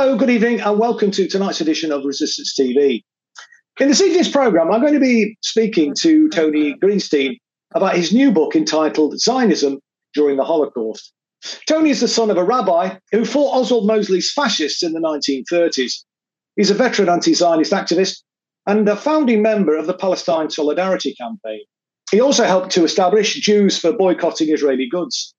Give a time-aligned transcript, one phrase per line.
[0.00, 3.02] Hello, good evening, and welcome to tonight's edition of Resistance TV.
[3.80, 7.38] In this evening's programme, I'm going to be speaking to Tony Greenstein
[7.74, 9.80] about his new book entitled Zionism
[10.14, 11.12] During the Holocaust.
[11.66, 16.04] Tony is the son of a rabbi who fought Oswald Mosley's fascists in the 1930s.
[16.54, 18.22] He's a veteran anti Zionist activist
[18.68, 21.62] and a founding member of the Palestine Solidarity Campaign.
[22.12, 25.34] He also helped to establish Jews for boycotting Israeli goods.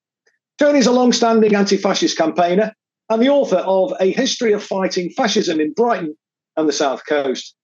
[0.57, 2.73] Tony is a long standing anti fascist campaigner
[3.09, 6.15] and the author of A History of Fighting Fascism in Brighton
[6.57, 7.55] and the South Coast.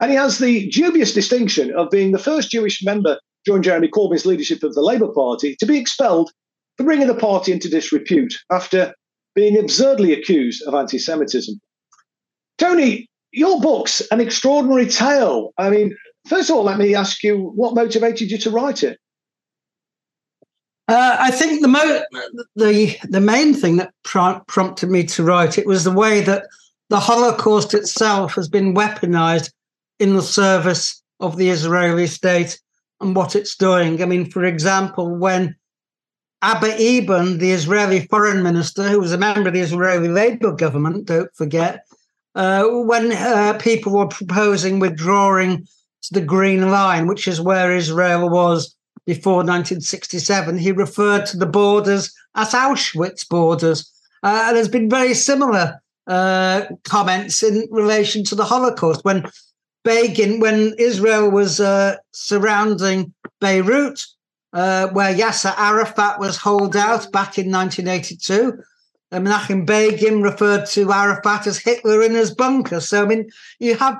[0.00, 4.26] And he has the dubious distinction of being the first Jewish member during Jeremy Corbyn's
[4.26, 6.30] leadership of the Labour Party to be expelled
[6.76, 8.92] for bringing the party into disrepute after
[9.34, 11.58] being absurdly accused of anti Semitism.
[12.58, 15.52] Tony, your book's an extraordinary tale.
[15.58, 15.96] I mean,
[16.28, 18.98] first of all, let me ask you what motivated you to write it?
[20.86, 22.02] Uh, I think the mo-
[22.56, 26.46] the the main thing that pr- prompted me to write it was the way that
[26.90, 29.50] the Holocaust itself has been weaponized
[29.98, 32.60] in the service of the Israeli state
[33.00, 34.02] and what it's doing.
[34.02, 35.56] I mean, for example, when
[36.42, 41.06] Abba Eban, the Israeli foreign minister, who was a member of the Israeli Labour government,
[41.06, 41.86] don't forget,
[42.34, 45.66] uh, when uh, people were proposing withdrawing
[46.02, 51.46] to the Green Line, which is where Israel was before 1967, he referred to the
[51.46, 53.90] borders as Auschwitz borders.
[54.22, 59.04] Uh, and there's been very similar uh, comments in relation to the Holocaust.
[59.04, 59.26] When
[59.84, 64.00] Begin, when Israel was uh, surrounding Beirut,
[64.54, 68.62] uh, where Yasser Arafat was holed out back in 1982,
[69.10, 72.80] And Menachem Begin referred to Arafat as Hitler in his bunker.
[72.80, 73.98] So, I mean, you have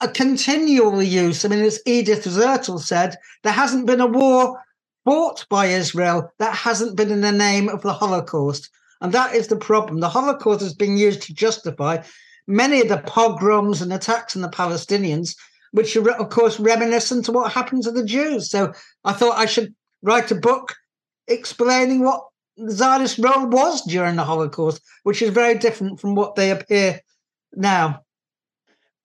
[0.00, 1.44] a continual use.
[1.44, 4.62] I mean, as Edith Zertal said, there hasn't been a war
[5.04, 8.70] fought by Israel that hasn't been in the name of the Holocaust.
[9.00, 10.00] And that is the problem.
[10.00, 12.02] The Holocaust has been used to justify
[12.46, 15.36] many of the pogroms and attacks on the Palestinians,
[15.72, 18.50] which are, of course, reminiscent to what happened to the Jews.
[18.50, 18.72] So
[19.04, 20.74] I thought I should write a book
[21.26, 22.22] explaining what
[22.56, 27.00] the Zionist role was during the Holocaust, which is very different from what they appear
[27.54, 28.02] now.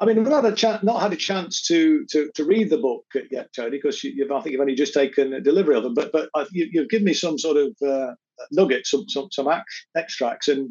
[0.03, 2.69] I mean, we've not had a chance, not had a chance to to, to read
[2.69, 5.83] the book yet, Tony, because you, I think you've only just taken a delivery of
[5.83, 5.93] them.
[5.93, 8.15] But but you, have given me some sort of uh,
[8.51, 9.47] nuggets, some some, some
[9.95, 10.69] extracts, and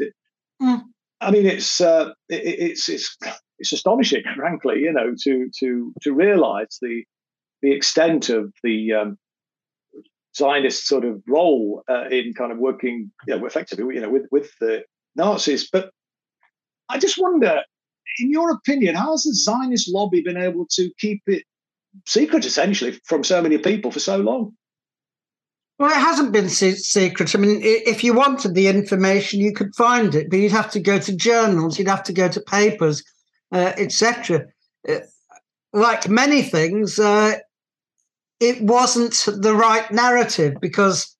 [0.60, 0.82] mm.
[1.22, 3.16] I mean, it's uh, it, it's it's
[3.59, 7.03] it's astonishing, frankly, you know, to to to realise the
[7.62, 9.19] the extent of the um,
[10.37, 14.26] Zionist sort of role uh, in kind of working, you know, effectively, you know, with
[14.31, 14.82] with the
[15.16, 15.70] Nazis.
[15.72, 15.91] But
[16.91, 17.62] I just wonder,
[18.18, 21.44] in your opinion, how has the Zionist lobby been able to keep it
[22.06, 24.52] secret, essentially, from so many people for so long?
[25.78, 27.34] Well, it hasn't been secret.
[27.34, 30.80] I mean, if you wanted the information, you could find it, but you'd have to
[30.80, 33.02] go to journals, you'd have to go to papers,
[33.50, 34.46] uh, etc.
[34.88, 34.98] Uh,
[35.72, 37.38] like many things, uh,
[38.38, 41.16] it wasn't the right narrative because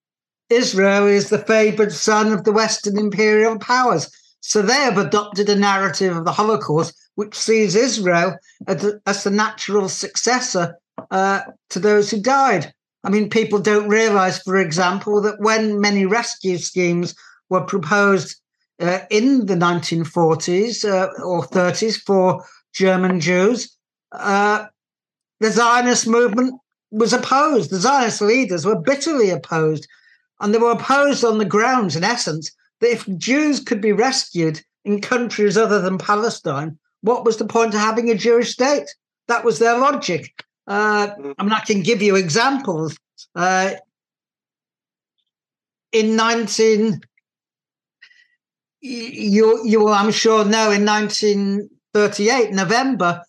[0.51, 4.11] Israel is the favored son of the Western imperial powers.
[4.43, 8.37] So they have adopted a narrative of the Holocaust, which sees Israel
[8.67, 10.77] as, the natural successor
[11.11, 12.75] uh, to those who died.
[13.05, 17.15] I mean, people don't realize, for example, that when many rescue schemes
[17.51, 18.37] were proposed
[18.81, 23.77] uh, in the 1940s uh, or 30s for German Jews,
[24.11, 24.67] uh,
[25.39, 26.61] the Zionist movement
[26.91, 27.71] was opposed.
[27.71, 29.87] The Zionist leaders were bitterly opposed.
[30.41, 32.51] And they were opposed on the grounds, in essence,
[32.83, 37.75] that if Jews could be rescued in countries other than Palestine, what was the point
[37.75, 38.89] of having a Jewish state?
[39.29, 40.45] That was their logic.
[40.67, 41.35] Uh, mm.
[41.39, 42.99] I mean, I can give you examples.
[43.37, 43.75] Uh,
[45.93, 47.01] in 19,
[48.81, 53.23] you, you will, I'm sure, know, in 1938, November,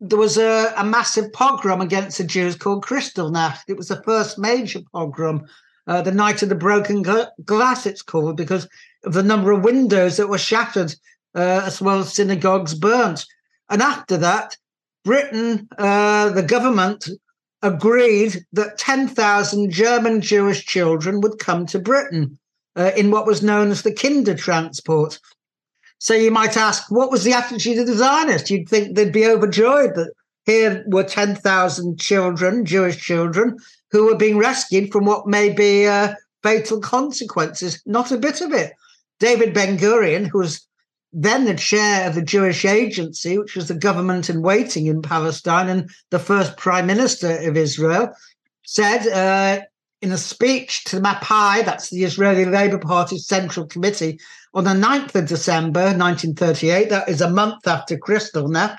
[0.00, 3.60] there was a, a massive pogrom against the Jews called Kristallnacht.
[3.68, 5.46] It was the first major pogrom,
[5.86, 7.02] uh, the night of the broken
[7.44, 8.68] glass, it's called, because
[9.04, 10.94] of the number of windows that were shattered,
[11.34, 13.24] uh, as well as synagogues burnt.
[13.68, 14.56] And after that,
[15.04, 17.08] Britain, uh, the government,
[17.62, 22.38] agreed that 10,000 German Jewish children would come to Britain
[22.76, 25.18] uh, in what was known as the Kindertransport.
[25.98, 28.50] So you might ask, what was the attitude of the Zionists?
[28.50, 30.12] You'd think they'd be overjoyed that
[30.46, 33.58] here were 10,000 children, Jewish children,
[33.90, 37.82] who were being rescued from what may be uh, fatal consequences.
[37.86, 38.72] Not a bit of it.
[39.18, 40.66] David Ben Gurion, who was
[41.12, 45.68] then the chair of the Jewish Agency, which was the government in waiting in Palestine
[45.68, 48.10] and the first prime minister of Israel,
[48.64, 49.62] said uh,
[50.00, 54.18] in a speech to Mapai, that's the Israeli Labour Party's Central Committee,
[54.54, 58.78] on the 9th of December 1938, that is a month after Kristallnacht,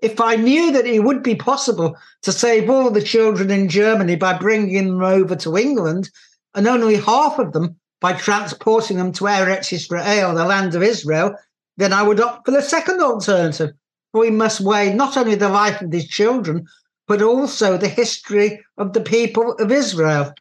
[0.00, 4.16] if I knew that it would be possible to save all the children in Germany
[4.16, 6.10] by bringing them over to England,
[6.54, 11.34] and only half of them by transporting them to Eretz Israel, the land of Israel,
[11.76, 13.70] then I would opt for the second alternative.
[14.12, 16.66] We must weigh not only the life of these children,
[17.06, 20.32] but also the history of the people of Israel.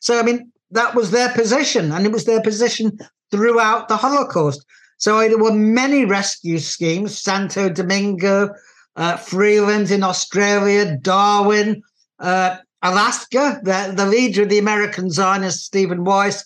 [0.00, 2.98] So, I mean, that was their position, and it was their position
[3.30, 4.64] throughout the Holocaust.
[4.98, 8.50] So there were many rescue schemes, Santo Domingo,
[8.96, 11.82] uh, Freeland in Australia, Darwin,
[12.18, 13.60] uh, Alaska.
[13.62, 16.44] The, the leader of the American Zionists, Stephen Wise,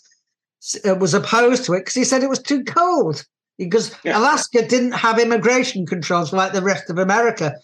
[0.86, 3.24] uh, was opposed to it because he said it was too cold.
[3.58, 4.18] Because yeah.
[4.18, 7.54] Alaska didn't have immigration controls like the rest of America.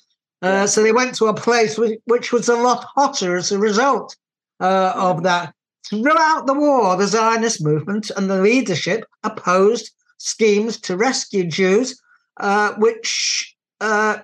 [0.43, 0.67] Uh.
[0.67, 4.15] So they went to a place which, which, was a lot hotter as a result
[4.61, 5.55] uh, of that.
[5.89, 11.99] Throughout the war, the Zionist movement and the leadership opposed schemes to rescue Jews,
[12.39, 14.19] uh, which uh,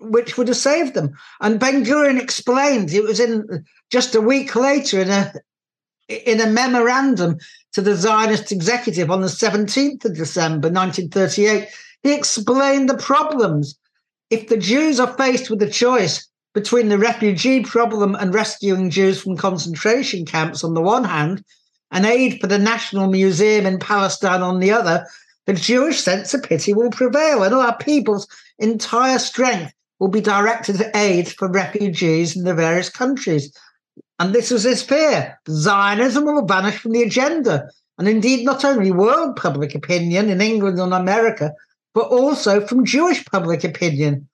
[0.00, 1.12] which would have saved them.
[1.40, 5.32] And Ben Gurion explained it was in just a week later in a
[6.08, 7.38] in a memorandum
[7.72, 11.68] to the Zionist executive on the 17th of December 1938.
[12.02, 13.78] He explained the problems.
[14.30, 19.22] If the Jews are faced with a choice between the refugee problem and rescuing Jews
[19.22, 21.44] from concentration camps on the one hand,
[21.92, 25.06] and aid for the National Museum in Palestine on the other,
[25.46, 30.78] the Jewish sense of pity will prevail, and our people's entire strength will be directed
[30.78, 33.54] to aid for refugees in the various countries.
[34.18, 35.38] And this was his fear.
[35.48, 37.70] Zionism will vanish from the agenda.
[37.98, 41.52] And indeed, not only world public opinion in England and America,
[41.94, 44.26] but also from Jewish public opinion.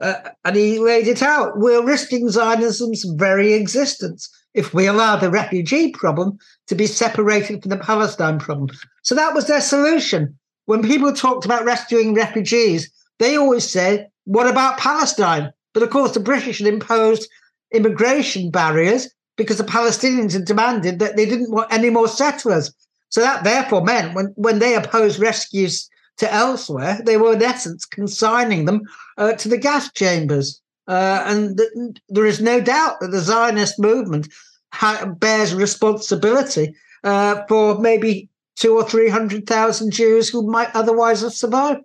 [0.00, 0.14] Uh,
[0.46, 1.58] and he laid it out.
[1.58, 6.38] We're risking Zionism's very existence if we allow the refugee problem
[6.68, 8.70] to be separated from the Palestine problem.
[9.02, 10.38] So that was their solution.
[10.64, 15.52] When people talked about rescuing refugees, they always said, What about Palestine?
[15.72, 17.28] But of course, the British had imposed
[17.72, 22.72] immigration barriers because the Palestinians had demanded that they didn't want any more settlers.
[23.08, 25.88] So that therefore meant when, when they opposed rescues
[26.18, 28.82] to elsewhere, they were in essence consigning them
[29.18, 30.60] uh, to the gas chambers.
[30.86, 31.70] Uh, and th-
[32.08, 34.28] there is no doubt that the Zionist movement
[34.72, 36.74] ha- bears responsibility
[37.04, 41.80] uh, for maybe two or three hundred thousand Jews who might otherwise have survived.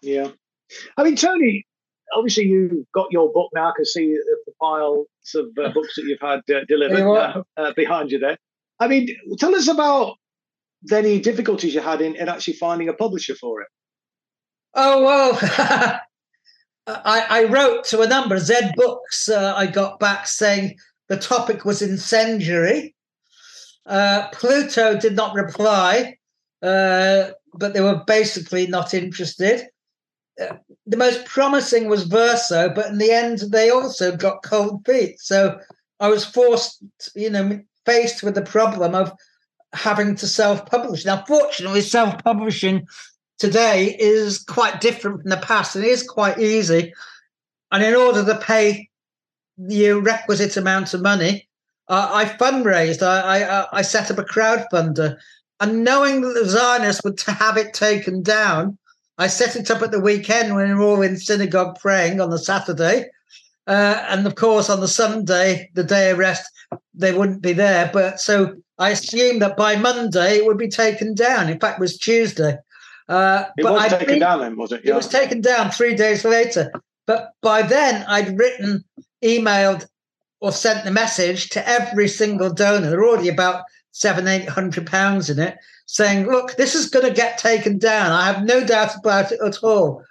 [0.00, 0.30] Yeah,
[0.96, 1.66] I mean, Tony,
[2.14, 3.70] obviously you've got your book now.
[3.70, 7.72] I can see the piles of uh, books that you've had uh, delivered uh, uh,
[7.74, 8.38] behind you there.
[8.80, 10.16] I mean, tell us about
[10.92, 13.68] any difficulties you had in, in actually finding a publisher for it.
[14.74, 15.38] Oh well,
[16.86, 19.28] I, I, wrote to a number of Zed Books.
[19.28, 20.76] Uh, I got back saying
[21.08, 22.94] the topic was incendiary.
[23.86, 26.16] Uh, Pluto did not reply,
[26.60, 27.34] but
[27.72, 29.66] they were basically not interested
[30.86, 35.20] the most promising was Verso, but in the end, they also got cold feet.
[35.20, 35.58] So
[36.00, 36.82] I was forced,
[37.14, 39.12] you know, faced with the problem of
[39.72, 41.04] having to self-publish.
[41.04, 42.86] Now, fortunately, self-publishing
[43.38, 46.94] today is quite different from the past, and is quite easy.
[47.72, 48.88] And in order to pay
[49.56, 51.48] the requisite amount of money,
[51.88, 53.02] uh, I fundraised.
[53.02, 55.16] I, I, I set up a crowdfunder,
[55.60, 58.77] and knowing that the Zionists would have it taken down
[59.18, 62.30] I set it up at the weekend when we were all in synagogue praying on
[62.30, 63.10] the Saturday.
[63.66, 66.50] Uh, and of course, on the Sunday, the day of rest,
[66.94, 67.90] they wouldn't be there.
[67.92, 71.50] But so I assumed that by Monday it would be taken down.
[71.50, 72.56] In fact, it was Tuesday.
[73.08, 74.82] Uh, it was I'd taken down then, was it?
[74.84, 74.92] Yeah.
[74.92, 76.72] It was taken down three days later.
[77.06, 78.84] But by then, I'd written,
[79.24, 79.86] emailed,
[80.40, 82.90] or sent the message to every single donor.
[82.90, 87.06] There were already about seven, eight hundred pounds in it, saying, look, this is going
[87.06, 88.12] to get taken down.
[88.12, 90.02] I have no doubt about it at all.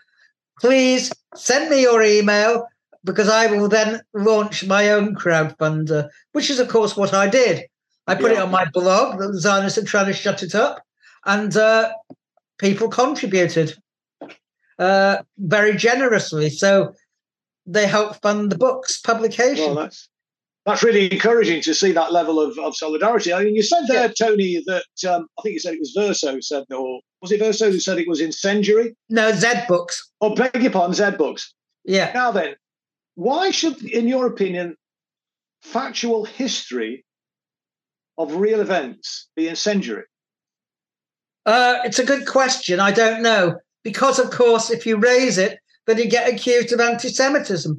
[0.60, 2.68] Please send me your email
[3.04, 7.66] because I will then launch my own crowdfunder, which is, of course, what I did.
[8.08, 8.40] I put yeah.
[8.40, 9.20] it on my blog.
[9.20, 10.82] The Zionists are trying to shut it up,
[11.26, 11.92] and uh,
[12.58, 13.76] people contributed
[14.80, 16.50] uh, very generously.
[16.50, 16.94] So
[17.66, 19.76] they helped fund the book's publication.
[19.76, 20.10] Well, that's
[20.68, 23.34] that's really encouraging to see that level of, of solidarity.
[23.34, 24.28] I mean, you said there, yeah.
[24.28, 27.72] Tony, that um, I think you said it was Verso said, or was it Verso
[27.72, 28.94] who said it was incendiary?
[29.10, 30.12] No, Zed Books.
[30.20, 31.54] Oh, beg your pardon, Zed Books.
[31.86, 32.12] Yeah.
[32.14, 32.56] Now then,
[33.16, 34.76] why should, in your opinion,
[35.62, 37.06] factual history
[38.18, 40.04] of real events be incendiary?
[41.46, 42.82] Uh, it's a good question.
[42.82, 43.56] I don't know.
[43.86, 47.78] Because, of course, if you raise it, then you get accused of anti Semitism.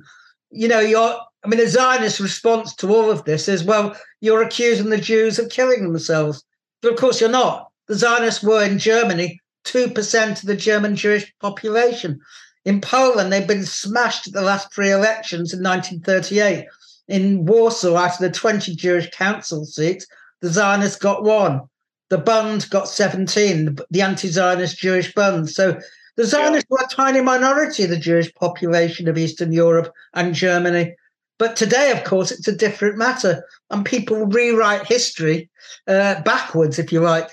[0.50, 4.42] You know, you're, I mean, the Zionist response to all of this is, well, you're
[4.42, 6.44] accusing the Jews of killing themselves.
[6.82, 7.70] But of course, you're not.
[7.86, 12.20] The Zionists were in Germany 2% of the German Jewish population.
[12.64, 16.66] In Poland, they've been smashed at the last three elections in 1938.
[17.08, 20.06] In Warsaw, out of the 20 Jewish council seats,
[20.40, 21.62] the Zionists got one.
[22.10, 25.48] The Bund got 17, the anti Zionist Jewish Bund.
[25.48, 25.78] So
[26.18, 26.74] the Zionists yeah.
[26.74, 30.96] were a tiny minority of the Jewish population of Eastern Europe and Germany.
[31.38, 35.48] But today, of course, it's a different matter, and people rewrite history
[35.86, 37.30] uh, backwards, if you like.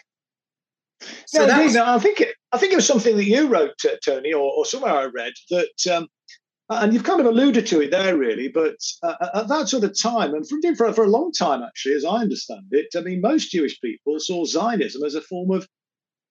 [1.26, 4.32] So no, I think it, I think it was something that you wrote, uh, Tony,
[4.32, 6.08] or, or, somewhere I read that, um,
[6.70, 8.50] and you've kind of alluded to it there, really.
[8.50, 11.96] But uh, at that sort of time, and for, for for a long time, actually,
[11.96, 15.68] as I understand it, I mean, most Jewish people saw Zionism as a form of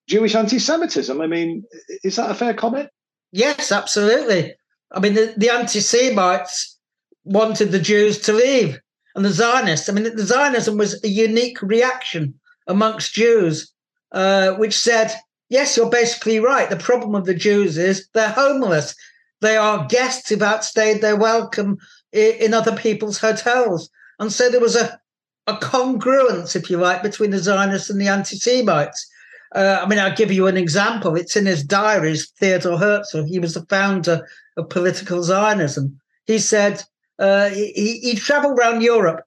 [0.07, 1.19] Jewish anti-Semitism.
[1.19, 1.63] I mean,
[2.03, 2.89] is that a fair comment?
[3.31, 4.55] Yes, absolutely.
[4.91, 6.77] I mean, the, the anti-Semites
[7.23, 8.79] wanted the Jews to leave,
[9.15, 9.89] and the Zionists.
[9.89, 12.33] I mean, the Zionism was a unique reaction
[12.67, 13.71] amongst Jews
[14.11, 15.13] uh, which said,
[15.49, 16.69] yes, you're basically right.
[16.69, 18.95] The problem of the Jews is they're homeless.
[19.41, 21.77] They are guests who've outstayed their welcome
[22.11, 23.89] in other people's hotels.
[24.19, 24.99] And so there was a,
[25.47, 29.09] a congruence, if you like, between the Zionists and the anti Semites.
[29.55, 31.15] Uh, I mean, I'll give you an example.
[31.15, 33.23] It's in his diaries, Theodor Herzl.
[33.23, 35.97] He was the founder of political Zionism.
[36.25, 36.83] He said
[37.19, 39.23] uh, he, he traveled around Europe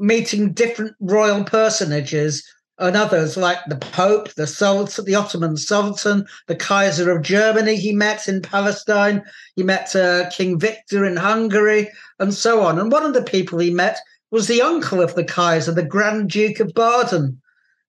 [0.00, 2.44] meeting different royal personages
[2.78, 7.76] and others like the Pope, the Sultan, the Ottoman Sultan, the Kaiser of Germany.
[7.76, 9.22] He met in Palestine.
[9.54, 12.80] He met uh, King Victor in Hungary, and so on.
[12.80, 13.98] And one of the people he met
[14.32, 17.40] was the uncle of the Kaiser, the Grand Duke of Baden.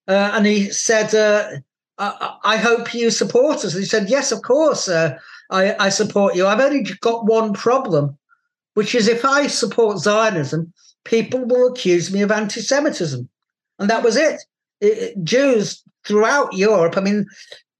[0.07, 1.49] Uh, and he said, uh,
[1.97, 5.17] I-, I, hope you support us." And he said, "Yes, of course, uh,
[5.49, 6.45] I-, I support you.
[6.45, 8.17] I've only got one problem,
[8.75, 13.27] which is if I support Zionism, people will accuse me of anti-Semitism."
[13.79, 14.41] And that was it
[14.81, 16.97] it, Jews throughout Europe.
[16.97, 17.25] I mean,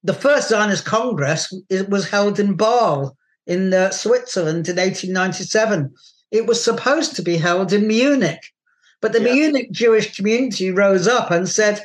[0.03, 3.15] the first Zionist Congress it was held in Basel
[3.47, 5.93] in uh, Switzerland in 1897.
[6.31, 8.51] It was supposed to be held in Munich,
[9.01, 9.33] but the yeah.
[9.33, 11.81] Munich Jewish community rose up and said,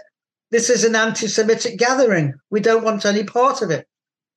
[0.50, 2.34] "This is an anti-Semitic gathering.
[2.50, 3.86] We don't want any part of it.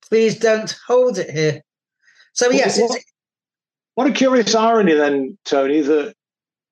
[0.08, 1.62] Please don't hold it here."
[2.32, 3.00] So yes, what,
[3.94, 6.14] what a curious irony then, Tony, that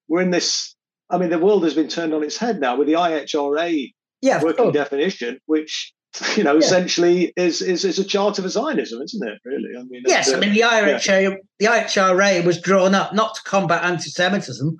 [0.08, 0.74] we're in this
[1.12, 4.42] I mean, the world has been turned on its head now with the IHRA yeah,
[4.42, 5.92] working definition, which
[6.36, 6.58] you know, yeah.
[6.58, 9.38] essentially is, is is a charter for Zionism, isn't it?
[9.44, 10.32] Really, I mean, yes.
[10.32, 11.36] Uh, I mean, the IHRA, yeah.
[11.58, 14.76] the IHRA was drawn up not to combat anti-Semitism,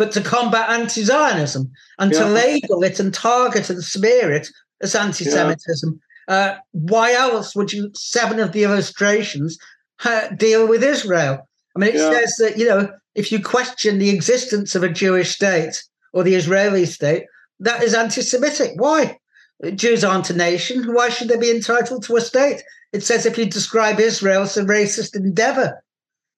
[0.00, 2.20] but to combat anti-Zionism and yeah.
[2.20, 4.48] to label it and target and smear it
[4.80, 6.00] as anti-Semitism.
[6.26, 7.90] Uh, why else would you?
[7.94, 9.58] Seven of the illustrations
[10.06, 11.46] uh, deal with Israel.
[11.76, 15.34] I mean, it says that you know if you question the existence of a Jewish
[15.34, 17.24] state or the Israeli state,
[17.58, 18.70] that is anti Semitic.
[18.76, 19.18] Why?
[19.74, 20.94] Jews aren't a nation.
[20.94, 22.62] Why should they be entitled to a state?
[22.94, 25.82] It says if you describe Israel as a racist endeavor.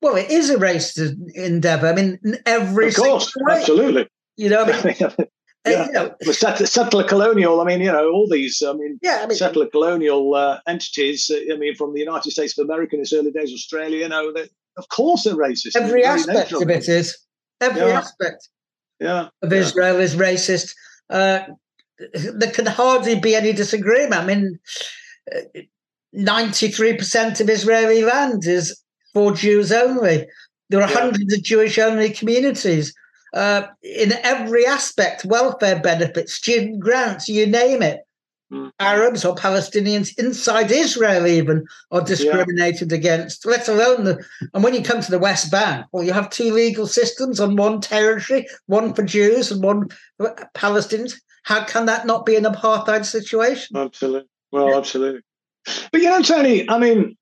[0.02, 1.86] Well, it is a racist endeavor.
[1.86, 4.08] I mean, every of course, absolutely.
[4.36, 4.96] You know, I mean,
[5.66, 5.86] yeah.
[5.86, 7.60] you know, the settler, colonial.
[7.60, 8.60] I mean, you know, all these.
[8.66, 11.30] I mean, yeah, I mean, settler colonial uh, entities.
[11.32, 13.98] Uh, I mean, from the United States of America in its early days, Australia.
[13.98, 14.34] You know,
[14.76, 15.76] of course they're racist.
[15.76, 17.16] Every aspect of it is.
[17.60, 17.98] Every yeah.
[18.00, 18.48] aspect
[18.98, 19.28] yeah.
[19.40, 20.74] of Israel is racist.
[21.08, 21.40] Uh,
[22.12, 24.20] there can hardly be any disagreement.
[24.20, 24.58] I mean,
[26.16, 28.81] 93% of Israeli land is
[29.14, 30.26] for Jews only.
[30.70, 30.98] There are yeah.
[30.98, 32.94] hundreds of Jewish only communities.
[33.34, 38.00] Uh, in every aspect, welfare benefits, student grants, you name it.
[38.52, 38.70] Mm.
[38.78, 42.98] Arabs or Palestinians inside Israel even are discriminated yeah.
[42.98, 44.22] against, let alone the.
[44.52, 47.56] And when you come to the West Bank, well, you have two legal systems on
[47.56, 49.88] one territory, one for Jews and one
[50.18, 51.14] for Palestinians.
[51.44, 53.74] How can that not be an apartheid situation?
[53.74, 54.28] Absolutely.
[54.50, 54.76] Well, yeah.
[54.76, 55.22] absolutely.
[55.90, 57.16] But you know, Tony, I mean,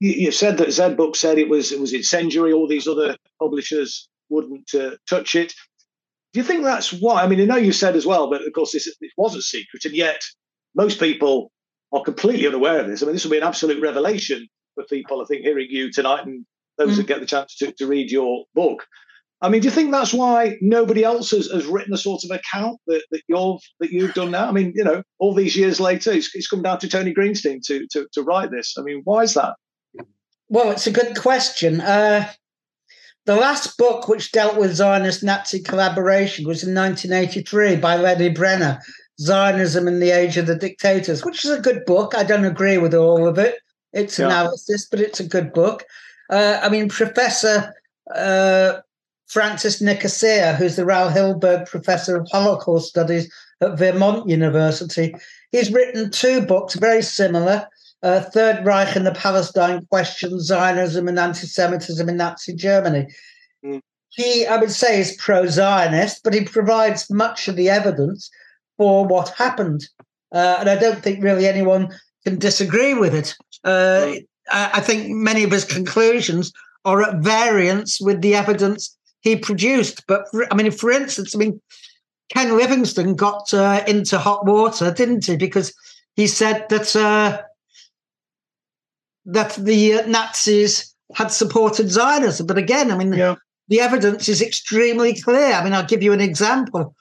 [0.00, 2.52] you, you, said that Zed Book said it was it was incendiary.
[2.52, 5.52] All these other publishers wouldn't uh, touch it.
[6.32, 7.22] Do you think that's why?
[7.22, 9.42] I mean, I know you said as well, but of course, this it was a
[9.42, 10.20] secret, and yet
[10.74, 11.50] most people
[11.92, 13.02] are completely unaware of this.
[13.02, 16.26] I mean, this will be an absolute revelation for people, I think, hearing you tonight
[16.26, 16.44] and
[16.78, 16.96] those mm.
[16.98, 18.86] that get the chance to, to read your book.
[19.40, 22.30] I mean, do you think that's why nobody else has, has written a sort of
[22.30, 24.48] account that, that you've that you've done now?
[24.48, 27.60] I mean, you know, all these years later, it's, it's come down to Tony Greenstein
[27.66, 28.76] to, to to write this.
[28.78, 29.54] I mean, why is that?
[30.48, 31.80] Well, it's a good question.
[31.80, 32.30] Uh,
[33.24, 38.80] the last book which dealt with Zionist Nazi collaboration was in 1983 by Lenni Brenner,
[39.20, 42.14] Zionism in the Age of the Dictators, which is a good book.
[42.14, 43.56] I don't agree with all of it.
[43.92, 44.26] It's yeah.
[44.26, 45.84] analysis, but it's a good book.
[46.30, 47.74] Uh, I mean, Professor
[48.14, 48.80] uh,
[49.26, 55.14] Francis Nicosia, who's the Raul Hilberg Professor of Holocaust Studies at Vermont University.
[55.50, 57.66] He's written two books very similar
[58.06, 63.08] uh, Third Reich and the Palestine Question Zionism and Anti Semitism in Nazi Germany.
[63.64, 63.80] Mm.
[64.10, 68.30] He, I would say, is pro Zionist, but he provides much of the evidence
[68.76, 69.88] for what happened.
[70.32, 71.88] Uh, and I don't think really anyone
[72.24, 73.34] can disagree with it.
[73.64, 74.12] Uh,
[74.50, 76.52] I, I think many of his conclusions
[76.84, 80.06] are at variance with the evidence he produced.
[80.06, 81.60] But for, I mean, for instance, I mean,
[82.32, 85.36] Ken Livingstone got uh, into hot water, didn't he?
[85.36, 85.74] Because
[86.14, 87.42] he said that uh,
[89.26, 92.46] that the uh, Nazis had supported Zionism.
[92.46, 93.34] But again, I mean, yeah.
[93.68, 95.52] the evidence is extremely clear.
[95.52, 96.94] I mean, I'll give you an example.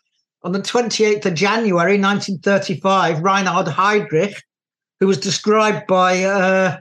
[0.43, 4.41] On the 28th of January 1935, Reinhard Heydrich,
[4.99, 6.77] who was described by uh,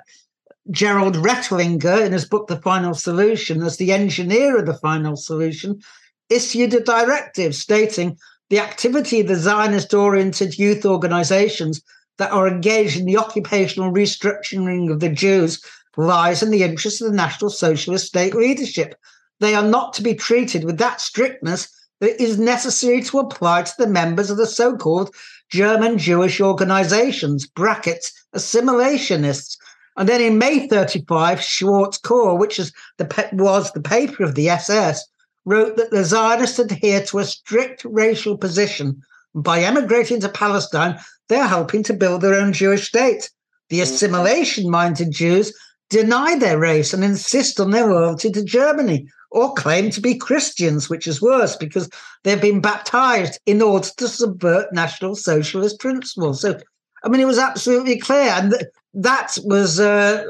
[0.70, 5.80] Gerald Reitlinger in his book The Final Solution as the engineer of the final solution,
[6.28, 8.18] issued a directive stating
[8.50, 11.82] the activity of the Zionist oriented youth organizations
[12.18, 15.62] that are engaged in the occupational restructuring of the Jews
[15.96, 18.94] lies in the interest of the National Socialist state leadership.
[19.40, 21.68] They are not to be treated with that strictness
[22.00, 25.14] that is necessary to apply to the members of the so called
[25.50, 29.56] German Jewish organizations, brackets, assimilationists.
[29.96, 34.48] And then in May 35, Schwarz Korps, which is the, was the paper of the
[34.48, 35.04] SS,
[35.44, 39.02] wrote that the Zionists adhere to a strict racial position.
[39.36, 43.30] By emigrating to Palestine, they're helping to build their own Jewish state.
[43.70, 43.82] The mm-hmm.
[43.82, 45.56] assimilation minded Jews
[45.90, 50.88] deny their race and insist on their loyalty to Germany, or claim to be Christians,
[50.88, 51.90] which is worse because
[52.22, 56.40] they've been baptized in order to subvert National Socialist principles.
[56.40, 56.58] So,
[57.02, 58.30] I mean, it was absolutely clear.
[58.30, 60.24] And th- that was, uh,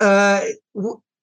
[0.00, 0.40] uh,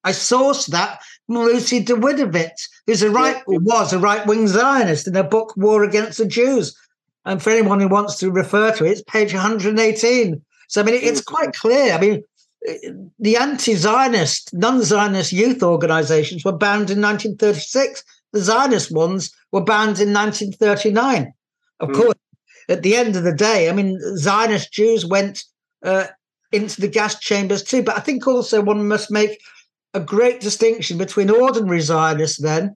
[0.04, 5.16] I sourced that from Lucy Dawidowicz, who's a right, was a right wing Zionist in
[5.16, 6.76] her book War Against the Jews.
[7.26, 10.42] And for anyone who wants to refer to it, it's page 118.
[10.68, 11.94] So, I mean, it's quite clear.
[11.94, 12.24] I mean,
[13.20, 18.04] the anti-Zionist, non-Zionist youth organizations were banned in 1936.
[18.34, 21.34] The Zionist ones were banned in 1939.
[21.80, 21.96] Of mm.
[21.96, 22.18] course,
[22.70, 25.44] at the end of the day, I mean, Zionist Jews went
[25.84, 26.08] uh,
[26.52, 27.84] into the gas chambers too.
[27.84, 29.40] But I think also one must make
[29.94, 32.76] a great distinction between ordinary Zionists, then,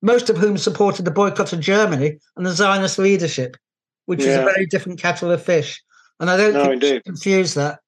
[0.00, 3.56] most of whom supported the boycott of Germany, and the Zionist leadership,
[4.06, 4.26] which yeah.
[4.26, 5.82] is a very different kettle of fish.
[6.20, 7.80] And I don't no, think we confuse that.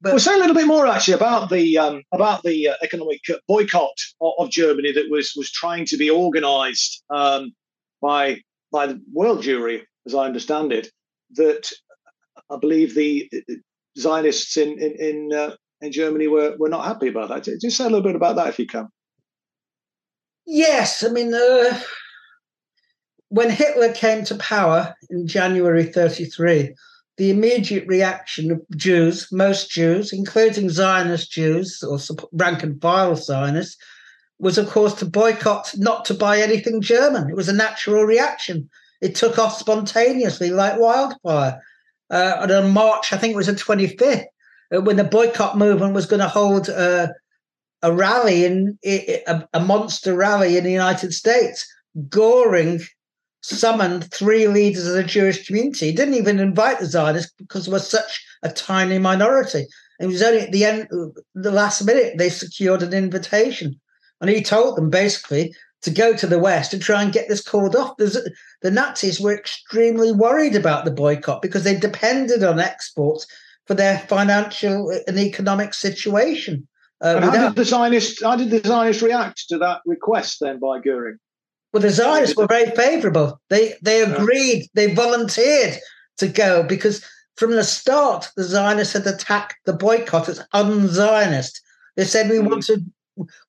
[0.00, 3.20] But, we'll say a little bit more actually about the um, about the uh, economic
[3.46, 7.52] boycott of, of, Germany that was was trying to be organised um,
[8.00, 8.40] by
[8.72, 10.88] by the World Jewry, as I understand it.
[11.34, 11.70] That
[12.50, 13.30] I believe the
[13.96, 17.44] Zionists in in in, uh, in Germany were were not happy about that.
[17.60, 18.88] Just say a little bit about that if you can.
[20.46, 21.32] Yes, I mean.
[21.32, 21.78] Uh,
[23.32, 26.74] when Hitler came to power in January 33,
[27.16, 31.98] the immediate reaction of Jews, most Jews, including Zionist Jews or
[32.32, 33.78] rank and file Zionists,
[34.38, 37.30] was of course to boycott, not to buy anything German.
[37.30, 38.68] It was a natural reaction.
[39.00, 41.58] It took off spontaneously like wildfire.
[42.10, 44.26] Uh, and on March, I think it was the 25th,
[44.76, 47.08] uh, when the boycott movement was going to hold uh,
[47.80, 51.66] a rally in a, a monster rally in the United States,
[52.10, 52.82] Goering
[53.42, 55.86] summoned three leaders of the Jewish community.
[55.86, 59.66] He didn't even invite the Zionists because there was such a tiny minority.
[60.00, 60.88] It was only at the end,
[61.34, 63.78] the last minute, they secured an invitation.
[64.20, 67.42] And he told them basically to go to the West and try and get this
[67.42, 67.96] called off.
[67.96, 73.26] The Nazis were extremely worried about the boycott because they depended on exports
[73.66, 76.66] for their financial and economic situation.
[77.00, 80.78] Uh, how did the Zionists how did the Zionists react to that request then by
[80.78, 81.18] Goering?
[81.72, 83.40] Well, the Zionists were very favourable.
[83.48, 85.78] They they agreed, they volunteered
[86.18, 87.04] to go because
[87.36, 91.60] from the start, the Zionists had attacked the boycott as un-Zionist.
[91.96, 92.50] They said we mm.
[92.50, 92.84] want to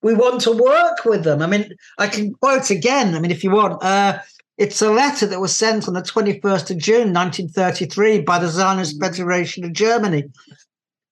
[0.02, 1.42] we want to work with them.
[1.42, 3.14] I mean, I can quote again.
[3.14, 4.18] I mean, if you want, uh,
[4.56, 8.98] it's a letter that was sent on the 21st of June, 1933, by the Zionist
[8.98, 9.06] mm.
[9.06, 10.24] Federation of Germany.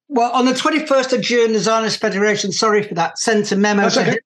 [0.09, 3.89] Well, on the 21st of June, the Zionist Federation, sorry for that, sent a memo
[3.89, 4.21] to.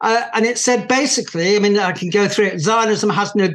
[0.00, 2.60] Uh, and it said basically, I mean, I can go through it.
[2.60, 3.50] Zionism has no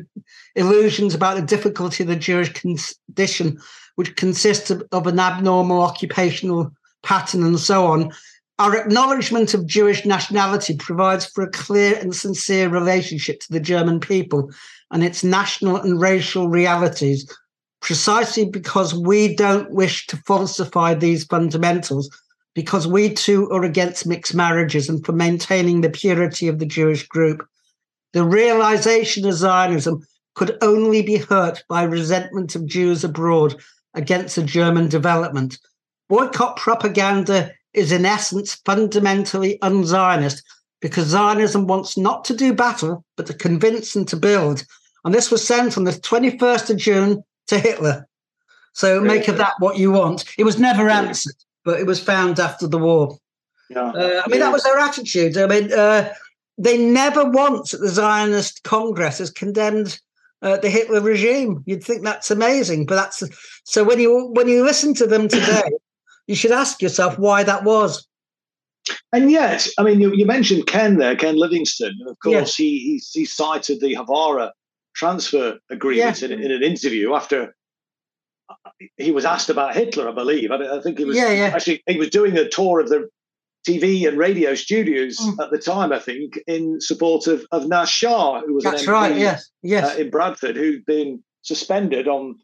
[0.56, 3.60] illusions about the difficulty of the Jewish condition,
[3.96, 8.12] which consists of, of an abnormal occupational pattern and so on.
[8.60, 14.00] Our acknowledgement of Jewish nationality provides for a clear and sincere relationship to the German
[14.00, 14.52] people
[14.92, 17.26] and its national and racial realities,
[17.82, 22.10] precisely because we don't wish to falsify these fundamentals
[22.56, 27.08] because we too are against mixed marriages and for maintaining the purity of the Jewish
[27.08, 27.46] group.
[28.14, 33.56] The realization of Zionism could only be hurt by resentment of Jews abroad
[33.94, 35.58] against the German development.
[36.10, 40.44] Boycott propaganda is, in essence, fundamentally un Zionist
[40.82, 44.66] because Zionism wants not to do battle, but to convince and to build.
[45.06, 48.08] And this was sent on the 21st of June to Hitler.
[48.74, 50.26] So make of that what you want.
[50.38, 53.18] It was never answered, but it was found after the war.
[53.70, 53.90] Yeah.
[53.90, 55.38] Uh, I mean, that was their attitude.
[55.38, 56.14] I mean, uh,
[56.58, 60.00] they never once at the Zionist Congress has condemned
[60.42, 61.64] uh, the Hitler regime.
[61.66, 63.24] You'd think that's amazing, but that's
[63.64, 63.84] so.
[63.84, 65.64] When you when you listen to them today,
[66.28, 68.08] you should ask yourself why that was.
[69.14, 72.80] And yet, I mean, you, you mentioned Ken there, Ken Livingstone, and of course, he,
[72.80, 74.52] he, he cited the Haavara
[74.94, 76.28] transfer agreement yeah.
[76.28, 77.56] in, in, an interview after
[78.98, 80.52] he was asked about Hitler, I believe.
[80.52, 81.52] I, I think he was yeah, yeah.
[81.54, 83.10] actually he was doing a tour of the
[83.68, 85.42] TV and radio studios mm.
[85.42, 89.16] at the time, I think, in support of, of Naz Shah, who was That's right,
[89.16, 89.96] yes, yes.
[89.96, 92.36] Uh, in Bradford, who'd been suspended on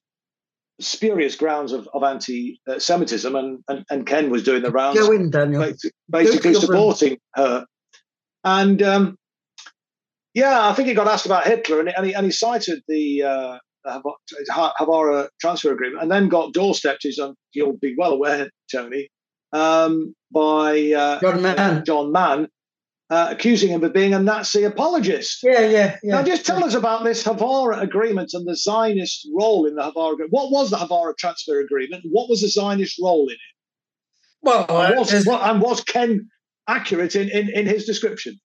[0.79, 5.29] spurious grounds of, of anti-Semitism, and, and, and Ken was doing the rounds, Go in,
[5.29, 5.73] Daniel.
[6.09, 7.65] basically supporting her.
[8.45, 9.17] And um,
[10.33, 13.23] yeah, I think he got asked about Hitler, and, and, he, and he cited the
[13.23, 17.19] uh, Haavara transfer agreement, and then got doorstepped, as
[17.53, 19.09] you'll be well aware, Tony,
[19.53, 22.47] um, by uh, John Mann, John Mann
[23.09, 25.39] uh, accusing him of being a Nazi apologist.
[25.43, 26.15] Yeah, yeah, yeah.
[26.15, 26.67] Now, just tell yeah.
[26.67, 30.33] us about this Haavara agreement and the Zionist role in the Haavara agreement.
[30.33, 32.03] What was the Havara transfer agreement?
[32.11, 33.39] What was the Zionist role in it?
[34.41, 36.29] Well, and was, and was Ken
[36.67, 38.39] accurate in, in, in his description?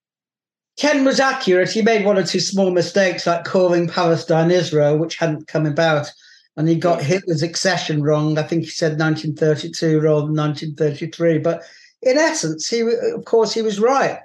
[0.77, 1.71] Ken was accurate.
[1.71, 6.11] He made one or two small mistakes, like calling Palestine Israel, which hadn't come about.
[6.57, 8.39] And he got Hitler's accession wrong.
[8.39, 11.39] I think he said 1932 rather than 1933.
[11.39, 11.63] But
[12.03, 14.19] in essence, he, of course, he was right.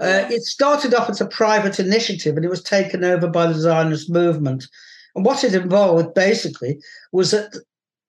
[0.00, 3.54] Uh, it started off as a private initiative and it was taken over by the
[3.54, 4.66] Zionist movement.
[5.14, 6.80] And what it involved basically
[7.12, 7.56] was that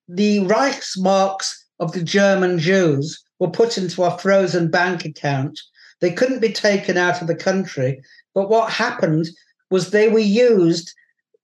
[0.08, 5.60] the Reichsmarks of the German Jews were put into a frozen bank account.
[6.00, 8.02] They couldn't be taken out of the country.
[8.34, 9.28] But what happened
[9.70, 10.92] was they were used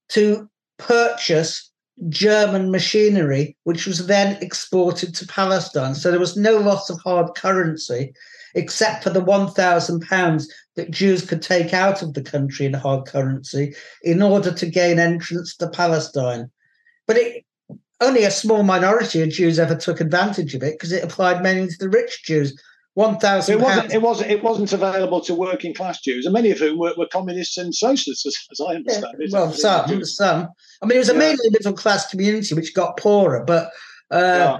[0.09, 1.71] to purchase
[2.09, 5.95] German machinery, which was then exported to Palestine.
[5.95, 8.13] So there was no loss of hard currency
[8.53, 13.73] except for the £1,000 that Jews could take out of the country in hard currency
[14.03, 16.51] in order to gain entrance to Palestine.
[17.07, 17.45] But it,
[18.01, 21.69] only a small minority of Jews ever took advantage of it because it applied mainly
[21.69, 22.59] to the rich Jews.
[22.93, 23.55] One thousand.
[23.55, 23.93] It wasn't.
[23.93, 24.31] It wasn't.
[24.31, 27.73] It wasn't available to working class Jews, and many of whom were, were communists and
[27.73, 30.49] socialists, as, as I understand yeah, Well, some, some.
[30.81, 31.19] I mean, it was a yeah.
[31.19, 33.71] mainly middle class community which got poorer, but
[34.11, 34.57] uh,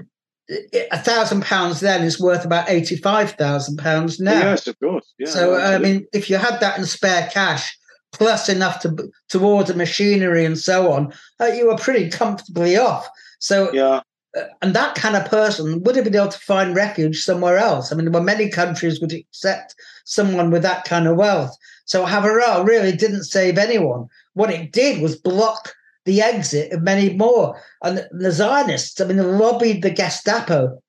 [0.91, 4.39] a thousand pounds then is worth about eighty five thousand pounds now.
[4.39, 5.13] Yes, of course.
[5.20, 7.78] Yeah, so I mean, if you had that in spare cash
[8.13, 13.10] plus enough to to order machinery and so on, uh, you were pretty comfortably off.
[13.39, 14.02] So yeah.
[14.38, 17.91] Uh, and that kind of person would have been able to find refuge somewhere else.
[17.91, 21.56] I mean, there were many countries would accept someone with that kind of wealth.
[21.86, 24.08] So Haavara really didn't save anyone.
[24.34, 25.74] What it did was block
[26.06, 27.62] the exit of many more.
[27.84, 30.81] And the Zionists, I mean, lobbied the Gestapo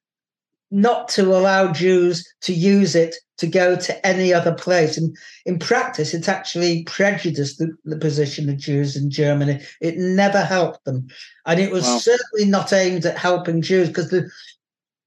[0.72, 4.96] not to allow Jews to use it to go to any other place.
[4.96, 9.60] And in practice, it actually prejudiced the, the position of Jews in Germany.
[9.80, 11.08] It never helped them.
[11.44, 11.98] And it was wow.
[11.98, 14.30] certainly not aimed at helping Jews because the,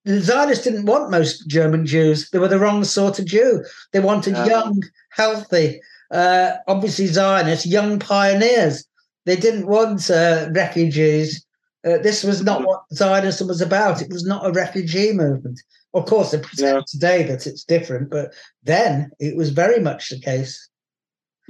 [0.04, 2.30] the Zionists didn't want most German Jews.
[2.30, 3.64] They were the wrong sort of Jew.
[3.92, 4.46] They wanted yeah.
[4.46, 8.86] young, healthy, uh, obviously Zionists, young pioneers.
[9.26, 11.45] They didn't want uh, refugees.
[11.86, 14.02] Uh, this was not what Zionism was about.
[14.02, 15.62] It was not a refugee movement.
[15.94, 20.20] Of course, they pretend today that it's different, but then it was very much the
[20.20, 20.70] case.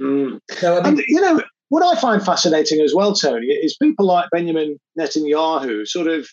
[0.00, 0.38] Mm.
[0.50, 4.06] So, I mean, and, you know, what I find fascinating as well, Tony, is people
[4.06, 6.28] like Benjamin Netanyahu sort of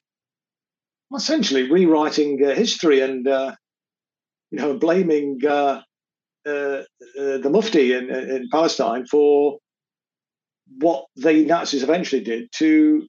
[1.16, 3.56] essentially rewriting uh, history and, uh,
[4.52, 5.82] you know, blaming uh,
[6.46, 6.84] uh, uh
[7.38, 9.60] the Mufti in, in Palestine for
[10.80, 13.08] what the Nazis eventually did to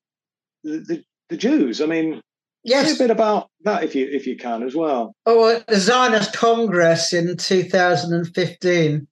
[0.65, 1.81] the, the, the Jews.
[1.81, 2.21] I mean,
[2.65, 2.95] yes.
[2.95, 5.15] a bit about that if you if you can as well.
[5.27, 9.07] Oh, the Zionist Congress in 2015,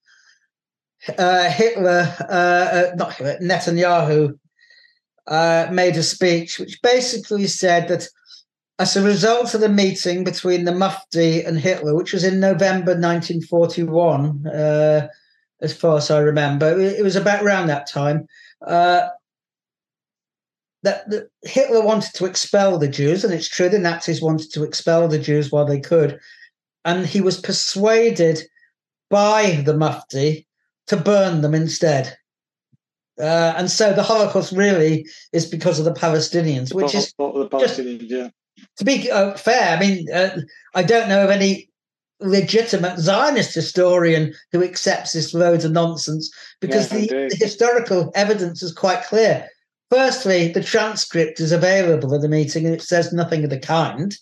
[1.19, 4.39] uh, Hitler, uh, uh, not Hitler, Netanyahu,
[5.27, 8.09] uh, made a speech which basically said that
[8.79, 12.93] as a result of the meeting between the Mufti and Hitler, which was in November
[12.93, 15.07] 1941, uh,
[15.61, 16.81] as far as I remember.
[16.81, 18.27] It was about around that time
[18.67, 19.09] uh,
[20.83, 24.65] that, that, Hitler wanted to expel the Jews, and it's true the Nazis wanted to
[24.65, 26.19] expel the Jews while they could.
[26.85, 28.43] and he was persuaded
[29.09, 30.47] by the Mufti
[30.89, 32.17] to burn them instead.
[33.21, 38.01] Uh, and so the Holocaust really is because of the Palestinians, which is the Palestinians,
[38.01, 38.29] just, yeah.
[38.79, 40.41] To be uh, fair, I mean, uh,
[40.75, 41.71] I don't know of any
[42.21, 48.63] legitimate Zionist historian who accepts this load of nonsense because yeah, the, the, historical evidence
[48.63, 49.49] is quite clear.
[49.93, 54.17] Firstly, the transcript is available of the meeting and it says nothing of the kind.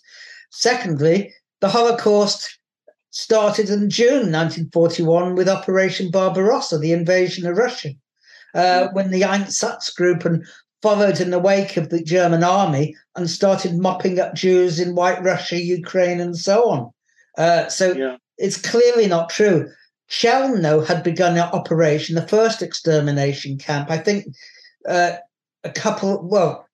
[0.49, 2.59] Secondly, the Holocaust
[3.11, 7.91] started in June 1941 with Operation Barbarossa, the invasion of Russia,
[8.53, 10.45] uh, when the Einsatzgruppen and
[10.81, 15.23] followed in the wake of the German army and started mopping up Jews in White
[15.23, 16.91] Russia, Ukraine, and so on.
[17.37, 18.17] Uh, so yeah.
[18.37, 19.71] it's clearly not true.
[20.09, 24.25] Chelmno had begun an operation, the first extermination camp, I think
[24.85, 25.13] uh,
[25.63, 26.67] a couple, well,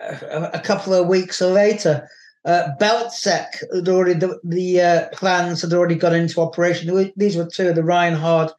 [0.00, 2.08] a, couple of weeks later.
[2.44, 7.12] Uh, Belzec had already, the, the uh, plans had already gone into operation.
[7.16, 8.50] These were two of the Reinhard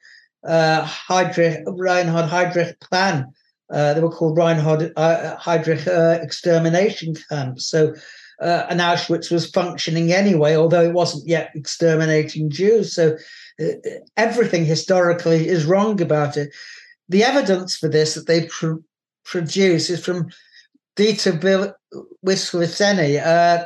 [0.45, 3.32] uh, Heydrich, Reinhard Heydrich plan.
[3.71, 7.67] Uh, they were called Reinhard uh, Heydrich uh, extermination camps.
[7.67, 7.93] So
[8.41, 12.93] uh, and Auschwitz was functioning anyway, although it wasn't yet exterminating Jews.
[12.93, 13.17] So
[14.17, 16.54] everything historically is wrong about it.
[17.08, 18.75] The evidence for this that they pr-
[19.26, 20.30] produce is from
[20.96, 21.74] Dieter
[22.26, 23.66] Wisliceny, uh,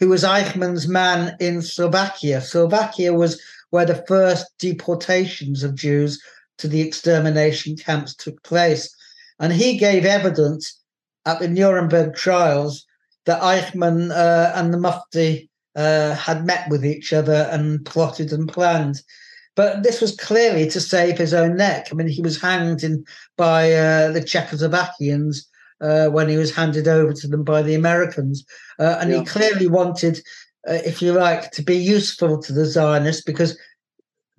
[0.00, 2.40] who was Eichmann's man in Slovakia.
[2.40, 3.40] Slovakia was
[3.70, 6.20] where the first deportations of Jews
[6.58, 8.94] to the extermination camps took place.
[9.38, 10.80] And he gave evidence
[11.26, 12.84] at the Nuremberg trials
[13.26, 18.48] that Eichmann uh, and the Mufti uh, had met with each other and plotted and
[18.48, 19.02] planned.
[19.56, 21.88] But this was clearly to save his own neck.
[21.90, 23.04] I mean, he was hanged in
[23.36, 25.46] by uh, the Czechoslovakians
[25.80, 28.44] uh, when he was handed over to them by the Americans,
[28.78, 29.18] uh, and yeah.
[29.18, 30.18] he clearly wanted,
[30.68, 33.56] uh, if you like, to be useful to the Zionists because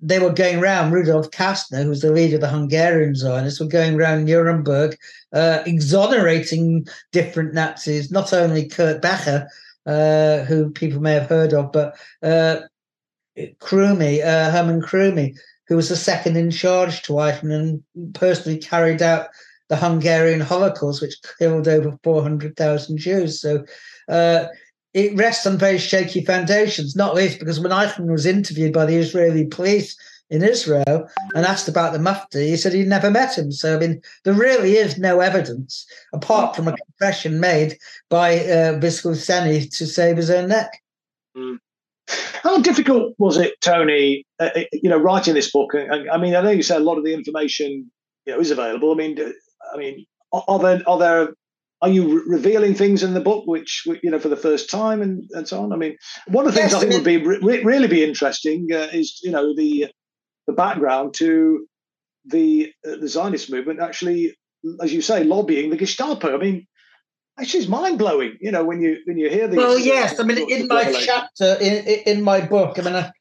[0.00, 0.92] they were going around.
[0.92, 4.96] Rudolf Kastner, who was the leader of the Hungarian Zionists, were going around Nuremberg,
[5.32, 9.48] uh, exonerating different Nazis, not only Kurt Becher,
[9.86, 11.96] uh, who people may have heard of, but
[13.58, 15.36] Krumey, uh, Herman Krumey,
[15.68, 19.28] who was the second in charge to Eichmann and personally carried out
[19.68, 23.40] the Hungarian Holocaust, which killed over 400,000 Jews.
[23.40, 23.64] So
[24.08, 24.46] uh,
[24.94, 28.96] it rests on very shaky foundations, not least because when Eichmann was interviewed by the
[28.96, 29.96] Israeli police
[30.30, 33.52] in Israel and asked about the Mufti, he said he'd never met him.
[33.52, 38.80] So, I mean, there really is no evidence apart from a confession made by uh,
[38.80, 40.82] Wisliceny to save his own neck.
[41.36, 41.58] Mm.
[42.42, 45.74] How difficult was it, Tony, uh, uh you know, writing this book?
[45.74, 47.90] I, I mean, I know you said a lot of the information
[48.26, 48.92] you know, is available.
[48.92, 49.18] I mean,
[49.74, 51.28] I mean, are there, are there
[51.82, 55.02] are you re- revealing things in the book which you know for the first time
[55.02, 57.62] and, and so on i mean one of the things i think would be re-
[57.62, 59.86] really be interesting uh, is you know the
[60.46, 61.66] the background to
[62.24, 64.34] the uh, the zionist movement actually
[64.82, 66.66] as you say lobbying the gestapo i mean
[67.38, 70.22] it's just mind blowing you know when you when you hear these well yes i
[70.22, 73.12] mean in my chapter in in my book i mean I,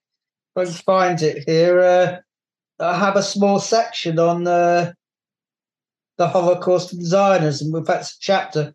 [0.56, 2.18] I can find it here uh,
[2.84, 4.94] i have a small section on uh,
[6.18, 7.76] the Holocaust and Zionism.
[7.76, 8.74] In fact, it's a chapter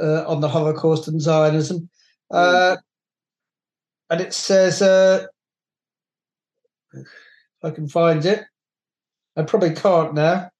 [0.00, 1.88] uh, on the Holocaust and Zionism.
[2.30, 2.76] Uh,
[4.08, 5.26] and it says, uh,
[6.92, 7.06] if
[7.62, 8.44] I can find it,
[9.36, 10.50] I probably can't now.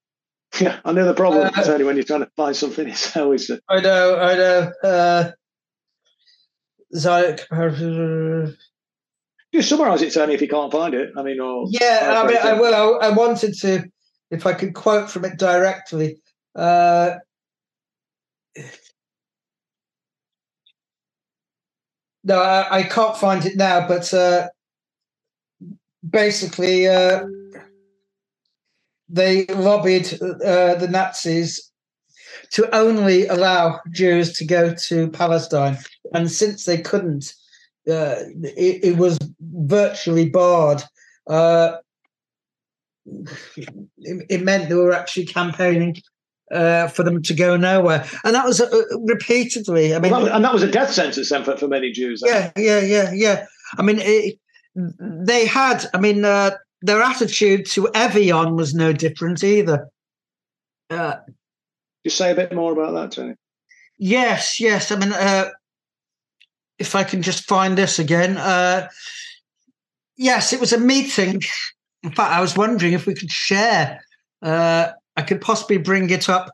[0.58, 2.88] Yeah, I know the problem, uh, Tony, when you're trying to find something.
[2.88, 3.48] It's always.
[3.50, 3.60] A...
[3.68, 4.72] I know, I know.
[4.82, 5.30] Uh,
[6.94, 7.38] Zion,
[9.54, 11.10] just summarize it, Tony, if you can't find it.
[11.16, 12.74] I mean, or yeah, I mean, I will.
[12.74, 13.84] I, I wanted to
[14.30, 16.20] if I could quote from it directly.
[16.54, 17.16] Uh,
[22.24, 24.48] no, I, I, can't find it now, but uh,
[26.08, 27.24] basically, uh,
[29.10, 31.70] they lobbied uh, the Nazis
[32.52, 35.78] to only allow Jews to go to Palestine.
[36.12, 37.32] And since they couldn't,
[37.88, 40.82] uh, it, it, was virtually barred.
[41.28, 41.76] Uh,
[43.56, 43.68] it,
[44.28, 45.96] it, meant they were actually campaigning
[46.52, 48.68] uh, for them to go nowhere, and that was uh,
[49.06, 49.94] repeatedly.
[49.94, 52.22] I mean, well, and that was a death sentence then for, for many Jews.
[52.24, 53.46] Yeah, yeah, yeah, yeah.
[53.78, 54.38] I mean, it,
[54.74, 55.86] they had.
[55.94, 56.50] I mean, uh,
[56.82, 59.88] their attitude to Evian was no different either.
[60.88, 61.16] Uh,
[62.04, 63.34] you say a bit more about that, Tony?
[63.98, 64.90] Yes, yes.
[64.90, 65.50] I mean, uh,
[66.78, 68.38] if I can just find this again.
[68.38, 68.88] Uh,
[70.16, 71.42] yes, it was a meeting
[72.02, 74.02] in fact, I was wondering if we could share.
[74.42, 76.50] Uh, I could possibly bring it up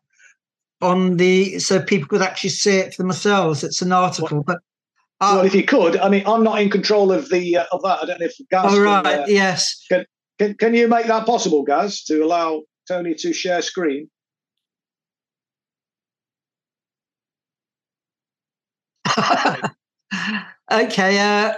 [0.83, 3.63] on the so people could actually see it for themselves.
[3.63, 4.47] It's an article, what?
[4.47, 4.59] but
[5.21, 7.83] Uh, well, if you could, I mean, I'm not in control of the uh, of
[7.83, 8.03] that.
[8.03, 8.75] I don't know if Gaz.
[8.75, 9.05] All right.
[9.05, 9.85] Can, uh, yes.
[9.89, 10.05] Can,
[10.39, 14.09] can can you make that possible, Gaz, to allow Tony to share screen?
[20.71, 21.19] okay.
[21.19, 21.55] Uh,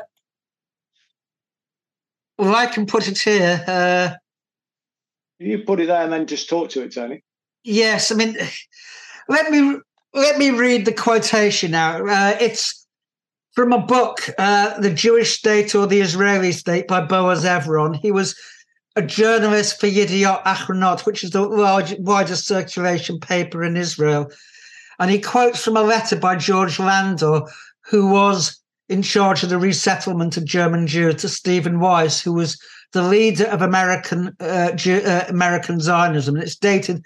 [2.38, 3.64] well, I can put it here.
[3.66, 4.10] Uh,
[5.38, 7.22] you put it there and then just talk to it, Tony.
[7.64, 8.36] Yes, I mean,
[9.28, 9.78] let me
[10.14, 12.04] let me read the quotation now.
[12.04, 12.86] Uh, it's
[13.54, 17.96] from a book, uh, "The Jewish State or the Israeli State" by Boaz Evron.
[17.96, 18.36] He was
[18.96, 24.30] a journalist for Yediot Achronot, which is the large, widest circulation paper in Israel,
[24.98, 27.48] and he quotes from a letter by George Landauer,
[27.84, 32.58] who was in charge of the resettlement of German Jews, to Stephen Wise, who was
[32.92, 36.34] the leader of American uh, Jew, uh, American Zionism.
[36.34, 37.04] And it's dated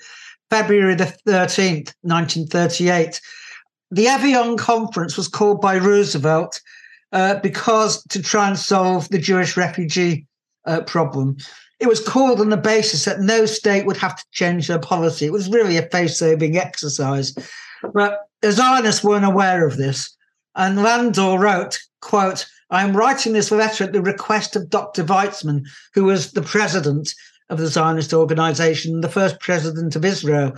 [0.49, 3.21] February the 13th, 1938.
[3.91, 6.61] The Evian Conference was called by Roosevelt
[7.13, 10.27] uh, because to try and solve the Jewish refugee
[10.67, 11.37] uh, problem.
[11.83, 15.27] It was called on the basis that no state would have to change their policy.
[15.27, 17.35] It was really a face-saving exercise.
[17.93, 20.17] But the Zionists weren't aware of this.
[20.55, 25.03] And Landauer wrote, quote, I'm writing this letter at the request of Dr.
[25.03, 27.13] Weizmann, who was the president
[27.51, 30.53] of the Zionist organization, the first president of Israel,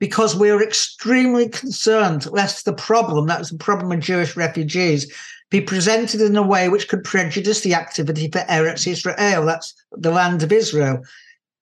[0.00, 5.14] because we are extremely concerned lest the problem, that was the problem of Jewish refugees,
[5.50, 10.10] be presented in a way which could prejudice the activity for Eretz Israel, that's the
[10.10, 11.02] land of Israel.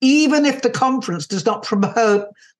[0.01, 1.65] Even if the conference does not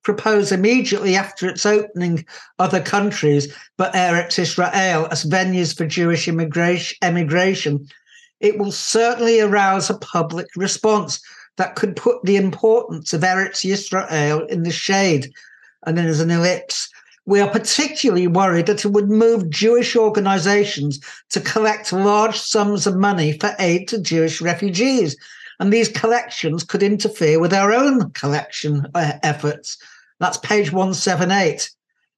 [0.03, 2.25] propose immediately after its opening
[2.57, 7.87] other countries, but Eretz Israel as venues for Jewish immigration, emigration,
[8.41, 11.21] it will certainly arouse a public response
[11.55, 15.31] that could put the importance of Eretz Israel in the shade.
[15.85, 16.89] And then there's an ellipse.
[17.25, 22.95] We are particularly worried that it would move Jewish organizations to collect large sums of
[22.95, 25.15] money for aid to Jewish refugees
[25.59, 29.77] and these collections could interfere with our own collection uh, efforts.
[30.19, 31.69] That's page 178.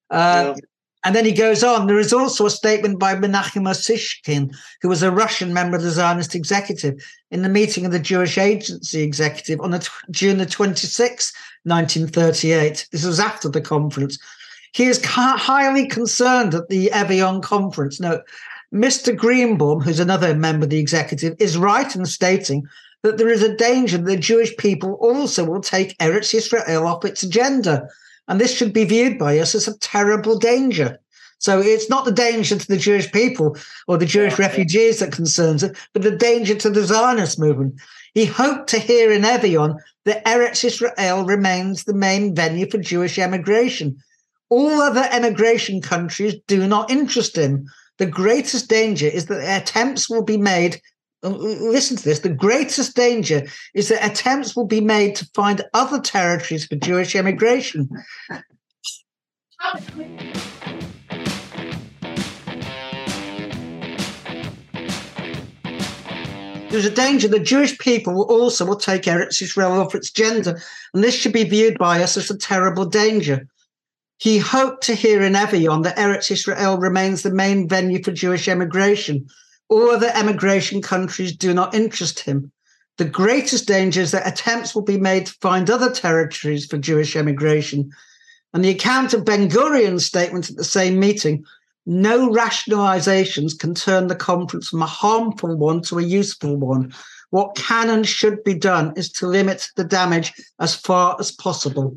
[0.10, 0.62] Uh, yeah.
[1.04, 1.88] And then he goes on.
[1.88, 5.90] There is also a statement by Menachem Ussishkin, who was a Russian member of the
[5.90, 11.34] Zionist executive, in the meeting of the Jewish Agency executive on the, June the 26th,
[11.64, 12.88] 1938.
[12.92, 14.20] This was after the conference.
[14.74, 18.00] He is highly concerned at the Evian conference.
[18.00, 18.22] Now,
[18.74, 19.16] Mr.
[19.16, 22.68] Greenbaum, who's another member of the executive, is right in stating
[23.04, 27.04] that there is a danger that the Jewish people also will take Eretz Israel off
[27.04, 27.88] its agenda.
[28.32, 30.98] And this should be viewed by us as a terrible danger.
[31.39, 33.58] So it's not the danger to the Jewish people
[33.89, 37.76] or the Jewish yeah, refugees that concerns it, but the danger to the Zionist movement.
[38.13, 43.20] He hoped to hear in Evian that Eretz Israel remains the main venue for Jewish
[43.20, 43.98] emigration.
[44.48, 47.65] All other emigration countries do not interest him.
[47.98, 50.82] The greatest danger is that attempts will be made
[51.23, 55.99] listen to this the greatest danger is that attempts will be made to find other
[55.99, 57.89] territories for Jewish emigration.
[66.69, 70.57] There's a danger that Jewish people will also will take Eretz Israel off its gender,
[70.93, 73.45] and this should be viewed by us as a terrible danger.
[74.17, 78.47] He hoped to hear in Evian that Eretz Israel remains the main venue for Jewish
[78.47, 79.27] emigration,
[79.71, 82.51] all other emigration countries do not interest him.
[82.97, 87.15] The greatest danger is that attempts will be made to find other territories for Jewish
[87.15, 87.89] emigration.
[88.53, 91.45] And the account of Ben Gurion's statement at the same meeting
[91.88, 96.93] no rationalizations can turn the conference from a harmful one to a useful one.
[97.31, 101.95] What can and should be done is to limit the damage as far as possible.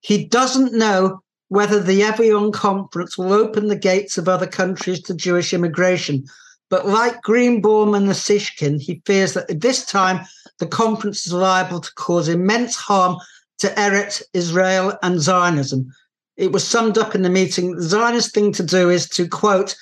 [0.00, 5.14] He doesn't know whether the Evian conference will open the gates of other countries to
[5.14, 6.26] Jewish immigration,
[6.70, 10.24] but like Greenbaum and Ussishkin, he fears that at this time
[10.58, 13.16] the conference is liable to cause immense harm
[13.58, 15.92] to Eretz, Israel, and Zionism.
[16.36, 19.74] It was summed up in the meeting the Zionist thing to do is to, quote,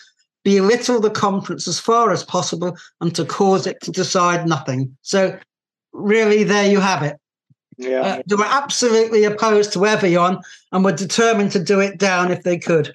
[0.44, 4.96] belittle the conference as far as possible and to cause it to decide nothing.
[5.02, 5.38] So,
[5.92, 7.16] really, there you have it.
[7.76, 8.00] Yeah.
[8.00, 10.38] Uh, they were absolutely opposed to Evian
[10.72, 12.94] and were determined to do it down if they could.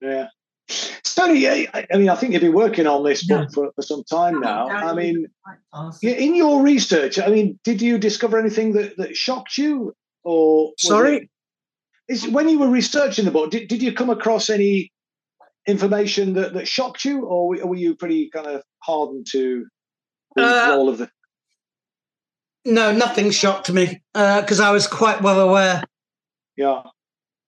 [0.00, 0.28] Yeah.
[1.14, 3.54] Tony, I, I mean, I think you've been working on this book yeah.
[3.54, 4.68] for, for some time now.
[4.68, 5.26] I mean,
[6.02, 9.94] in your research, I mean, did you discover anything that, that shocked you?
[10.24, 11.28] Or sorry, it,
[12.08, 14.92] is when you were researching the book, did, did you come across any
[15.66, 19.66] information that, that shocked you, or were you pretty kind of hardened to
[20.38, 21.10] uh, all of the?
[22.64, 25.82] No, nothing shocked me because uh, I was quite well aware.
[26.56, 26.82] Yeah,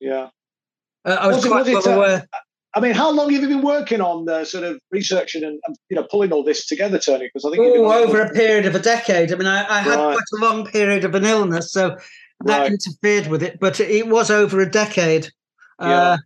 [0.00, 0.30] yeah.
[1.04, 2.28] Uh, I was, was quite it, well uh, aware.
[2.76, 5.76] I mean, how long have you been working on the sort of researching and, and
[5.88, 7.30] you know pulling all this together, Tony?
[7.32, 9.32] Because I think oh, over a period of a decade.
[9.32, 10.16] I mean, I, I had right.
[10.16, 11.96] quite a long period of an illness, so
[12.44, 12.72] that right.
[12.72, 13.60] interfered with it.
[13.60, 15.28] But it was over a decade.
[15.80, 15.86] Yeah.
[15.86, 16.16] Uh,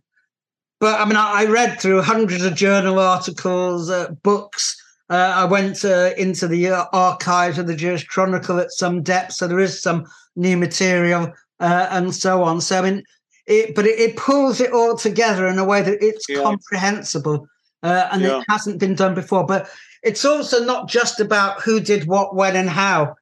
[0.79, 4.75] but I mean, I, I, read through hundreds of journal articles, uh, books.
[5.09, 9.33] Uh, I went uh, into the uh, archives of the Jewish Chronicle at some depth,
[9.33, 12.61] so there is some new material uh, and so on.
[12.61, 13.03] So I mean,
[13.49, 16.43] it, but it, it, pulls it all together in a way that it's yeah.
[16.43, 17.47] comprehensible,
[17.83, 18.39] uh, and yeah.
[18.39, 19.45] it hasn't been done before.
[19.45, 19.69] But
[20.03, 23.15] it's also not just about who did what, when, and how.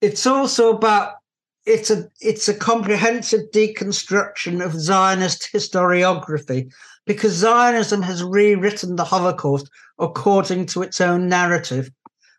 [0.00, 1.14] It's also about
[1.66, 6.72] it's a it's a comprehensive deconstruction of Zionist historiography
[7.04, 11.90] because Zionism has rewritten the Holocaust according to its own narrative.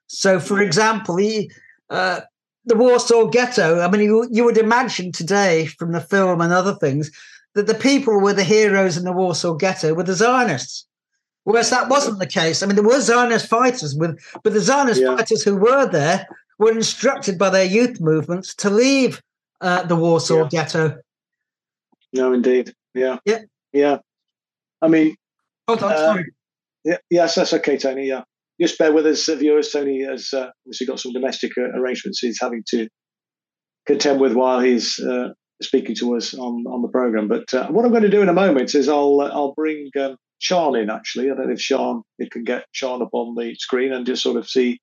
[0.08, 1.52] So, for example, he,
[1.90, 2.22] uh,
[2.70, 3.82] the Warsaw Ghetto.
[3.82, 7.12] I mean, you, you would imagine today from the film and other things
[7.56, 10.86] that the people were the heroes in the Warsaw Ghetto were the Zionists.
[11.46, 12.62] Whereas that wasn't the case.
[12.62, 15.16] I mean, there were Zionist fighters, with, but the Zionist yeah.
[15.16, 16.28] fighters who were there
[16.60, 19.20] were instructed by their youth movements to leave
[19.62, 20.50] uh, the Warsaw yeah.
[20.50, 20.98] Ghetto.
[22.14, 22.76] No, indeed.
[22.94, 23.18] Yeah.
[23.26, 23.42] Yeah.
[23.74, 23.98] Yeah.
[24.82, 25.16] I mean,
[25.68, 25.92] hold on.
[25.92, 26.26] Uh, sorry.
[26.84, 28.08] Yeah, yes, that's okay, Tony.
[28.08, 28.24] Yeah
[28.60, 29.72] just bear with us, viewers.
[29.72, 32.88] Tony has uh, obviously got some domestic uh, arrangements he's having to
[33.86, 35.30] contend with while he's uh,
[35.62, 37.28] speaking to us on, on the program.
[37.28, 39.90] But uh, what I'm going to do in a moment is I'll uh, I'll bring
[40.00, 40.90] um, Sean in.
[40.90, 44.06] Actually, I don't know if Sean you can get Sean up on the screen and
[44.06, 44.80] just sort of see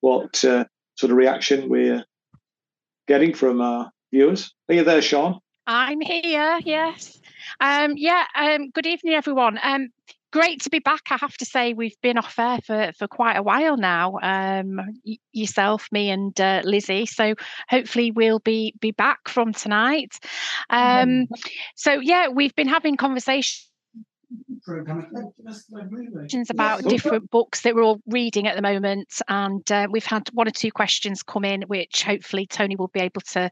[0.00, 0.64] what uh,
[0.96, 2.04] sort of reaction we're
[3.06, 4.52] getting from our viewers.
[4.68, 5.40] Are you there, Sean?
[5.66, 6.58] I'm here.
[6.64, 7.18] Yes.
[7.60, 8.24] Um, yeah.
[8.36, 9.58] Um, good evening, everyone.
[9.62, 9.88] Um,
[10.34, 11.02] great to be back.
[11.10, 14.18] I have to say, we've been off air for, for quite a while now.
[14.20, 17.06] Um, y- yourself, me, and uh, Lizzie.
[17.06, 17.36] So
[17.68, 20.18] hopefully we'll be be back from tonight.
[20.70, 21.34] Um, mm-hmm.
[21.76, 23.70] So yeah, we've been having conversations
[26.50, 30.48] about different books that we're all reading at the moment and uh, we've had one
[30.48, 33.48] or two questions come in which hopefully tony will be able to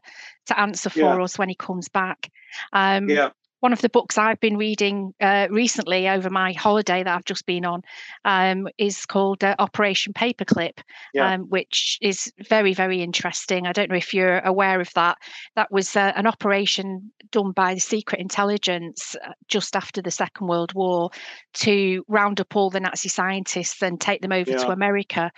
[0.47, 1.23] to answer for yeah.
[1.23, 2.29] us when he comes back
[2.73, 3.29] um, yeah
[3.63, 7.45] one of the books I've been reading uh, recently over my holiday that I've just
[7.45, 7.81] been on
[8.25, 10.79] um, is called uh, Operation Paperclip,
[11.13, 11.31] yeah.
[11.31, 13.65] um, which is very, very interesting.
[13.65, 15.17] I don't know if you're aware of that.
[15.55, 20.47] That was uh, an operation done by the secret intelligence uh, just after the Second
[20.47, 21.11] World War
[21.53, 24.57] to round up all the Nazi scientists and take them over yeah.
[24.57, 25.31] to America.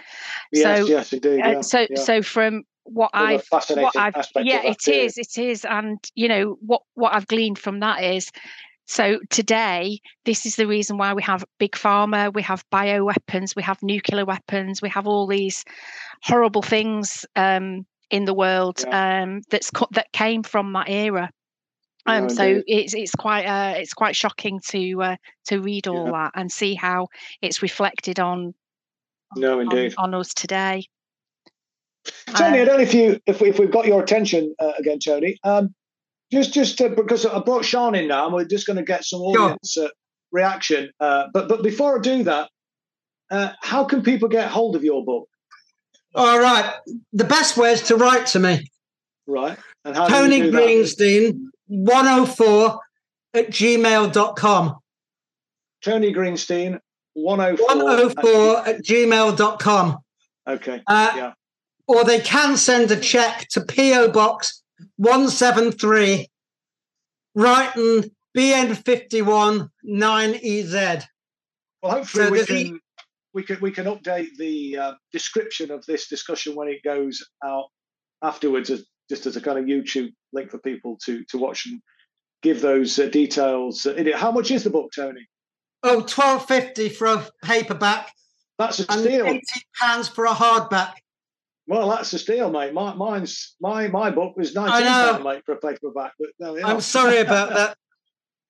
[0.52, 1.42] Yes, so, yes, indeed.
[1.42, 5.98] Uh, yeah, so, so from what I've, what I've yeah, it is, it is, and
[6.14, 8.32] you know what what I've gleaned from that is.
[8.88, 13.64] So today, this is the reason why we have big pharma, we have bioweapons, we
[13.64, 15.66] have nuclear weapons, we have all these
[16.22, 19.24] horrible things um, in the world yeah.
[19.24, 21.32] um, that's that came from that era.
[22.06, 25.16] Um, no, so it's it's quite uh, it's quite shocking to uh,
[25.48, 26.12] to read all yeah.
[26.12, 27.08] that and see how
[27.42, 28.54] it's reflected on
[29.36, 29.96] no, indeed.
[29.98, 30.86] on, on us today.
[32.36, 35.00] Tony, I don't know if you if, we, if we've got your attention uh, again,
[35.00, 35.38] Tony.
[35.44, 35.74] Um,
[36.32, 39.06] just just to, because I brought Sean in now, and we're just going to get
[39.06, 39.86] some audience sure.
[39.86, 39.90] uh,
[40.32, 40.92] reaction.
[41.00, 42.50] Uh, but but before I do that,
[43.32, 45.28] uh, how can people get hold of your book?
[46.14, 46.74] All right,
[47.14, 48.70] the best way is to write to me.
[49.28, 52.80] Right, and how Tony Greenstein, one hundred four
[53.34, 54.76] at gmail.com.
[55.84, 56.80] Tony Greenstein,
[57.14, 59.98] 104, 104 at, at gmail.com.
[60.48, 60.82] Okay.
[60.88, 61.34] Uh, yeah
[61.88, 64.64] or they can send a check to PO Box
[64.98, 66.28] 173,
[67.34, 71.04] Brighton, BN51 9EZ.
[71.82, 72.80] Well, hopefully so we can,
[73.34, 77.66] we can we can update the uh, description of this discussion when it goes out
[78.24, 81.82] afterwards, as, just as a kind of YouTube link for people to to watch and
[82.42, 83.86] give those uh, details.
[83.86, 84.16] it.
[84.16, 85.28] How much is the book, Tony?
[85.84, 88.12] Oh, twelve fifty for a paperback.
[88.58, 89.28] That's a steal.
[89.28, 90.94] Eighty pounds for a hardback.
[91.68, 92.74] Well, that's a steal, mate.
[92.74, 96.14] My, mine's my my book was nineteen pound, mate, for a paperback.
[96.20, 97.78] But no, I'm sorry about that.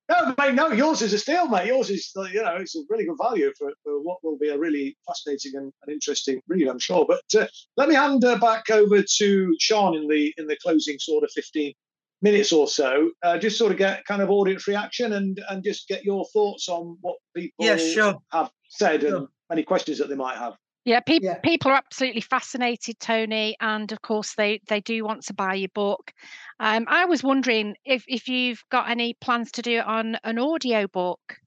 [0.09, 1.67] no, mate, no, yours is a steal, mate.
[1.67, 4.57] Yours is, you know, it's a really good value for, for what will be a
[4.57, 7.05] really fascinating and, and interesting read, I'm sure.
[7.07, 7.47] But uh,
[7.77, 11.31] let me hand uh, back over to Sean in the in the closing sort of
[11.31, 11.73] 15
[12.21, 15.87] minutes or so, uh, just sort of get kind of audience reaction and and just
[15.87, 18.15] get your thoughts on what people yeah, sure.
[18.33, 19.15] have said sure.
[19.15, 20.55] and any questions that they might have.
[20.85, 25.23] Yeah, pe- yeah, people are absolutely fascinated, Tony, and of course they they do want
[25.25, 26.13] to buy your book.
[26.59, 30.37] Um, I was wondering if if you've got any plans to do it on an
[30.37, 31.37] audio book.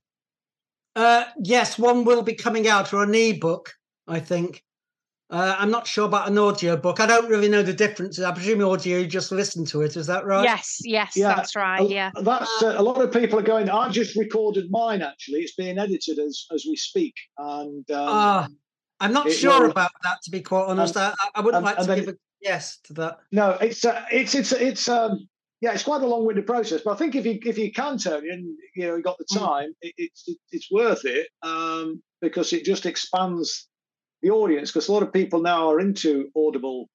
[0.97, 3.72] Uh, yes, one will be coming out or an ebook,
[4.09, 4.64] I think.
[5.30, 7.01] Uh, I'm not sure about an audio book.
[7.01, 8.18] I don't really know the difference.
[8.18, 9.97] I presume audio, you just listen to it.
[9.97, 10.45] Is that right?
[10.45, 11.89] Yes, yes, yeah, that's right.
[11.89, 13.68] Yeah, that's uh, a lot of people are going.
[13.68, 15.03] I just recorded mine.
[15.03, 18.49] Actually, it's being edited as as we speak, and um, uh,
[19.01, 20.19] I'm not sure will, about that.
[20.25, 23.19] To be quite honest, I, I, wouldn't like to then, give a yes to that.
[23.31, 25.29] No, it's uh, it's it's it's um
[25.61, 28.29] yeah, it's quite a long-winded process, but I think if you if you can Tony
[28.29, 29.39] and you know you got the mm.
[29.39, 33.69] time, it, it's it's worth it um, because it just expands
[34.23, 34.71] the audience.
[34.71, 36.89] Because a lot of people now are into Audible,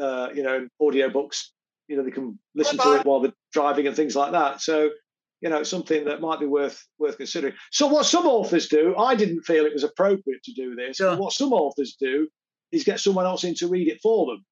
[0.00, 1.44] uh, you know, audiobooks.
[1.88, 4.60] You know, they can listen to it while they're driving and things like that.
[4.60, 4.90] So,
[5.40, 7.54] you know, it's something that might be worth worth considering.
[7.70, 10.96] So, what some authors do, I didn't feel it was appropriate to do this.
[10.96, 11.10] Sure.
[11.10, 12.28] But what some authors do
[12.72, 14.44] is get someone else in to read it for them.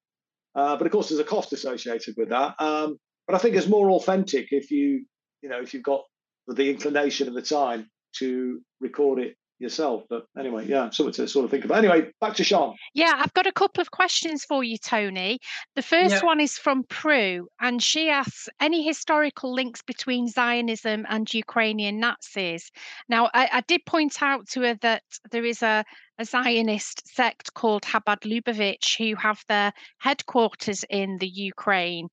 [0.55, 2.55] Uh, but of course, there's a cost associated with that.
[2.61, 5.05] Um, but I think it's more authentic if you,
[5.43, 6.03] you know, if you've got
[6.47, 10.05] the inclination and the time to record it yourself.
[10.09, 11.79] But anyway, yeah, something to sort of think about.
[11.79, 12.75] Anyway, back to Sean.
[12.95, 15.39] Yeah, I've got a couple of questions for you, Tony.
[15.77, 16.25] The first yeah.
[16.25, 22.71] one is from Prue, and she asks any historical links between Zionism and Ukrainian Nazis.
[23.09, 25.85] Now, I, I did point out to her that there is a,
[26.19, 32.09] a Zionist sect called Chabad Lubavitch who have their headquarters in the Ukraine.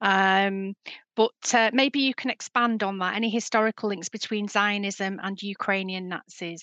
[0.00, 0.74] Um,
[1.14, 3.16] but uh, maybe you can expand on that.
[3.16, 6.62] Any historical links between Zionism and Ukrainian Nazis?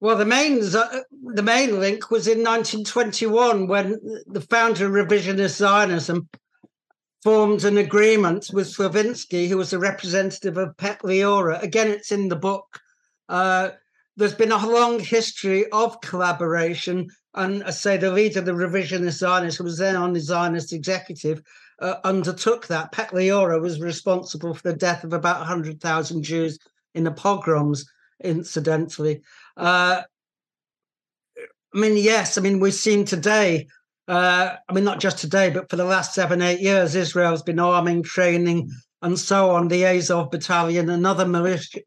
[0.00, 6.28] Well, the main the main link was in 1921 when the founder of revisionist Zionism
[7.24, 11.60] formed an agreement with Slavinsky, who was a representative of Petliura.
[11.60, 12.78] Again, it's in the book.
[13.28, 13.70] Uh,
[14.16, 19.18] there's been a long history of collaboration, and I say the leader of the revisionist
[19.18, 21.42] Zionists, who was then on the Zionist executive,
[21.80, 22.92] uh, undertook that.
[22.92, 26.58] Petliura was responsible for the death of about 100,000 Jews
[26.94, 27.84] in the pogroms
[28.22, 29.22] incidentally.
[29.58, 30.02] Uh,
[31.74, 33.66] I mean, yes, I mean, we've seen today,
[34.06, 37.58] uh, I mean, not just today, but for the last seven, eight years, Israel's been
[37.58, 38.70] arming, training,
[39.02, 41.80] and so on the Azov battalion and other militia,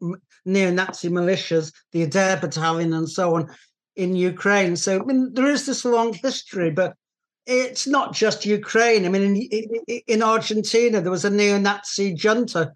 [0.45, 3.49] neo-Nazi militias, the Aidar battalion, and so on
[3.95, 4.75] in Ukraine.
[4.75, 6.95] So I mean, there is this long history, but
[7.47, 9.05] it's not just Ukraine.
[9.05, 12.71] I mean, in, in Argentina, there was a neo-Nazi junta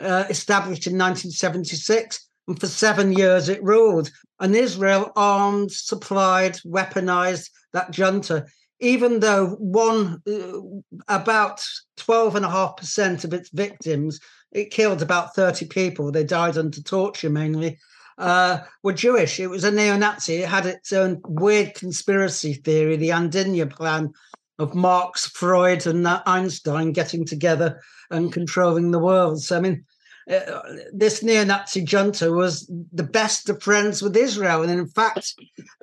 [0.00, 4.10] uh, established in 1976 and for seven years it ruled.
[4.40, 8.46] And Israel armed, supplied, weaponized that junta,
[8.80, 10.60] even though one, uh,
[11.08, 11.64] about
[11.98, 14.20] 12.5% of its victims,
[14.52, 16.12] it killed about 30 people.
[16.12, 17.78] They died under torture mainly.
[18.18, 19.38] Uh, were Jewish.
[19.38, 20.36] It was a neo Nazi.
[20.36, 24.12] It had its own weird conspiracy theory, the Andinia plan
[24.58, 27.80] of Marx, Freud, and Einstein getting together
[28.10, 29.42] and controlling the world.
[29.42, 29.84] So, I mean,
[30.30, 30.60] uh,
[30.92, 35.34] this neo-Nazi junta was the best of friends with Israel, and in fact,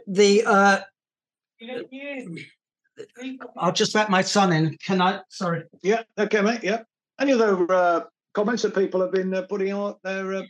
[0.07, 0.79] the uh,
[3.57, 4.77] I'll just let my son in.
[4.85, 5.21] Can I?
[5.29, 5.63] Sorry.
[5.81, 6.03] Yeah.
[6.17, 6.63] Okay, mate.
[6.63, 6.83] Yeah.
[7.19, 8.01] Any other uh,
[8.33, 10.33] comments that people have been uh, putting out there?
[10.33, 10.43] Uh,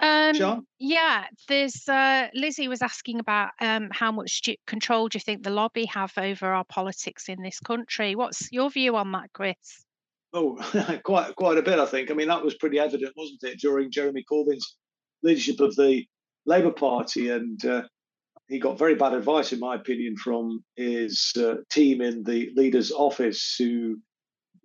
[0.00, 0.66] um, Sean?
[0.78, 5.50] Yeah, there's uh, Lizzie was asking about um, how much control do you think the
[5.50, 8.14] lobby have over our politics in this country?
[8.14, 9.84] What's your view on that, Chris?
[10.32, 10.56] Oh,
[11.04, 12.10] quite quite a bit, I think.
[12.10, 14.76] I mean, that was pretty evident, wasn't it, during Jeremy Corbyn's
[15.22, 16.04] leadership of the
[16.46, 17.82] Labour Party, and uh,
[18.48, 22.92] he got very bad advice, in my opinion, from his uh, team in the leader's
[22.92, 23.98] office, who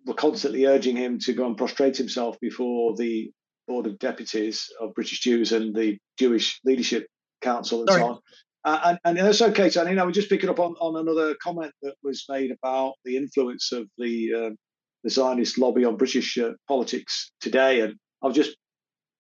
[0.06, 3.32] were constantly urging him to go and prostrate himself before the
[3.68, 7.08] board of deputies of British Jews and the Jewish Leadership
[7.42, 8.02] Council and Sorry.
[8.02, 8.20] so on.
[8.64, 9.92] Uh, and, and that's okay, Tony.
[9.92, 12.94] You know, we just pick it up on, on another comment that was made about
[13.04, 14.58] the influence of the um,
[15.06, 17.82] the Zionist lobby on British uh, politics today.
[17.82, 17.94] And
[18.24, 18.58] I was just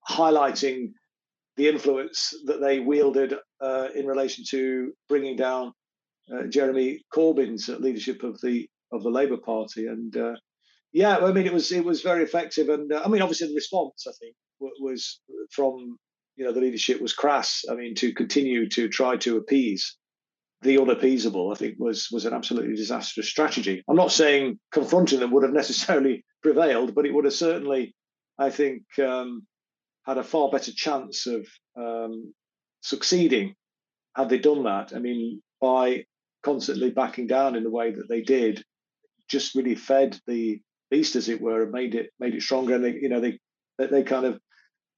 [0.09, 0.87] highlighting
[1.57, 5.73] the influence that they wielded uh, in relation to bringing down
[6.33, 9.85] uh, Jeremy Corbyn's leadership of the of the Labour Party.
[9.85, 10.33] And uh,
[10.91, 12.67] yeah, I mean, it was it was very effective.
[12.69, 15.21] And uh, I mean, obviously, the response I think was
[15.51, 15.97] from
[16.35, 17.63] you know the leadership was crass.
[17.69, 19.95] I mean, to continue to try to appease
[20.65, 23.83] the unappeasable, I think, was was an absolutely disastrous strategy.
[23.87, 27.95] I'm not saying confronting them would have necessarily prevailed, but it would have certainly,
[28.37, 29.45] I think, um,
[30.05, 31.47] had a far better chance of
[31.77, 32.33] um,
[32.81, 33.55] succeeding
[34.15, 34.93] had they done that.
[34.95, 36.05] I mean, by
[36.43, 38.63] constantly backing down in the way that they did,
[39.29, 40.59] just really fed the
[40.91, 42.75] beast, as it were, and made it made it stronger.
[42.75, 43.39] And they, you know, they
[43.77, 44.39] they kind of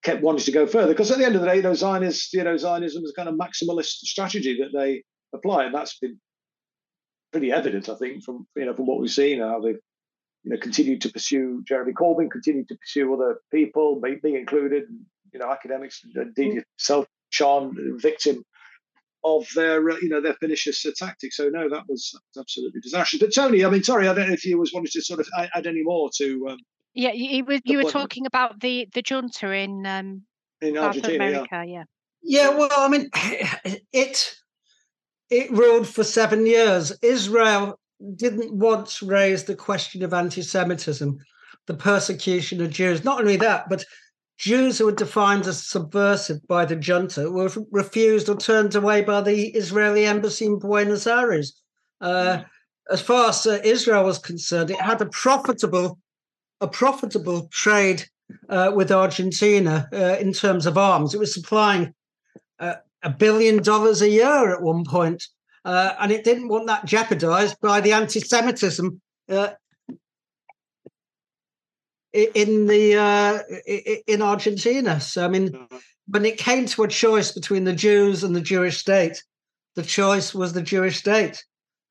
[0.03, 2.43] kept wanting to go further because at the end of the day, those Zionists, you
[2.43, 5.03] know, Zionism is a kind of maximalist strategy that they
[5.37, 6.19] apply, and that's been
[7.31, 9.39] pretty evident, I think, from you know from what we've seen.
[9.39, 9.79] How they've
[10.43, 14.83] you know continued to pursue Jeremy Corbyn, continued to pursue other people, me, included,
[15.33, 16.63] you know, academics, indeed mm.
[16.77, 18.43] yourself, Sean, victim
[19.23, 21.37] of their uh, you know their pernicious uh, tactics.
[21.37, 23.21] So no, that was, that was, absolutely disastrous.
[23.21, 25.27] But Tony, I mean, sorry, I don't know if you was wanted to sort of
[25.37, 26.49] add, add any more to.
[26.49, 26.57] Um,
[26.93, 30.23] yeah, you, were you were talking about the the junta in um,
[30.61, 31.63] in Argentina, America, yeah.
[31.63, 31.83] yeah.
[32.23, 33.09] Yeah, well, I mean,
[33.93, 34.35] it
[35.29, 36.91] it ruled for seven years.
[37.01, 37.79] Israel
[38.15, 41.17] didn't once raise the question of anti-Semitism,
[41.65, 43.03] the persecution of Jews.
[43.03, 43.85] Not only that, but
[44.37, 49.21] Jews who were defined as subversive by the junta were refused or turned away by
[49.21, 51.59] the Israeli embassy in Buenos Aires.
[51.99, 52.43] Uh,
[52.91, 55.99] as far as uh, Israel was concerned, it had a profitable,
[56.61, 58.05] a profitable trade
[58.49, 61.13] uh, with Argentina uh, in terms of arms.
[61.13, 61.93] It was supplying
[62.59, 62.75] uh,
[63.07, 65.23] a billion dollars a year at one point,
[65.63, 69.01] uh, and it didn't want that jeopardized by the anti-Semitism
[72.13, 73.39] in the uh,
[74.13, 74.99] in Argentina.
[74.99, 75.77] So I mean, mm-hmm.
[76.07, 79.23] when it came to a choice between the Jews and the Jewish state,
[79.75, 81.37] the choice was the Jewish state,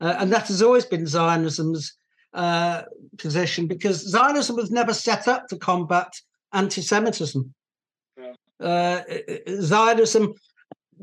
[0.03, 1.97] uh, and that has always been Zionism's
[2.35, 2.83] uh,
[3.17, 6.13] position because Zionism was never set up to combat
[6.53, 7.55] anti-Semitism.
[8.61, 9.01] Uh,
[9.61, 10.35] Zionism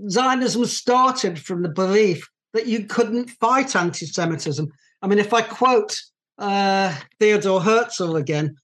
[0.10, 4.72] Zionism started from the belief that you couldn't fight anti-Semitism.
[5.02, 6.00] I mean, if I quote
[6.38, 8.56] uh, Theodore Herzl again,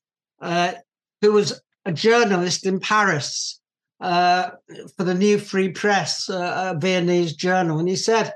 [0.42, 0.74] uh,
[1.22, 3.60] who was a journalist in Paris
[4.00, 4.52] uh,
[4.96, 7.80] for the New Free Press, uh, a Viennese journal.
[7.80, 8.34] And he said,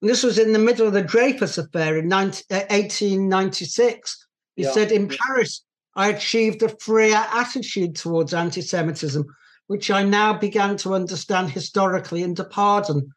[0.00, 4.16] and this was in the middle of the Dreyfus affair in 19, 1896.
[4.18, 4.26] Uh,
[4.56, 4.70] he yeah.
[4.70, 9.24] said, In Paris, I achieved a freer attitude towards anti Semitism,
[9.66, 13.12] which I now began to understand historically and to pardon.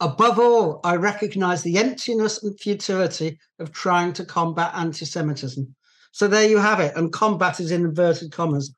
[0.00, 5.74] Above all, I recognize the emptiness and futility of trying to combat anti Semitism.
[6.12, 6.94] So there you have it.
[6.96, 8.74] And combat is in inverted commas.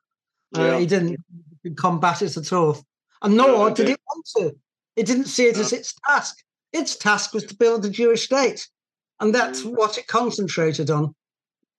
[0.55, 1.17] Uh, he didn't
[1.75, 2.77] combat it at all.
[3.21, 4.55] And nor did it want to.
[4.95, 6.37] It didn't see it as its task.
[6.73, 8.67] Its task was to build a Jewish state.
[9.19, 9.75] And that's mm.
[9.75, 11.15] what it concentrated on.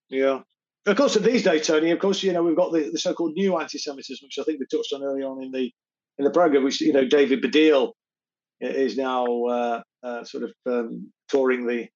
[0.09, 0.41] Yeah.
[0.87, 3.59] Of course, these days, Tony, of course, you know, we've got the, the so-called new
[3.59, 5.70] anti-Semitism, which I think we touched on earlier on in the
[6.18, 7.93] in the program, which, you know, David Baddiel
[8.61, 11.87] is now uh, uh, sort of um, touring the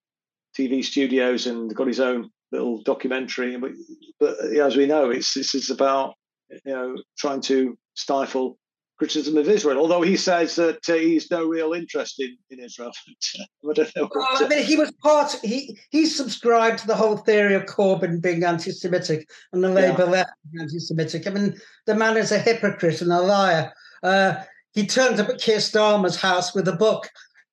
[0.56, 3.56] TV studios and got his own little documentary.
[3.56, 3.72] But,
[4.20, 6.14] but as we know, it's this is about
[6.50, 8.58] you know trying to stifle
[9.02, 9.78] criticism of Israel.
[9.78, 12.92] Although he says that uh, he's no real interest in, in Israel.
[13.68, 14.08] I don't know.
[14.14, 15.32] Well, I mean, he was part.
[15.42, 20.10] He he subscribed to the whole theory of Corbyn being anti-Semitic and the Labour yeah.
[20.10, 21.26] left being anti-Semitic.
[21.26, 23.72] I mean, the man is a hypocrite and a liar.
[24.04, 24.36] Uh,
[24.70, 27.10] he turned up at Keir Starmer's house with a book,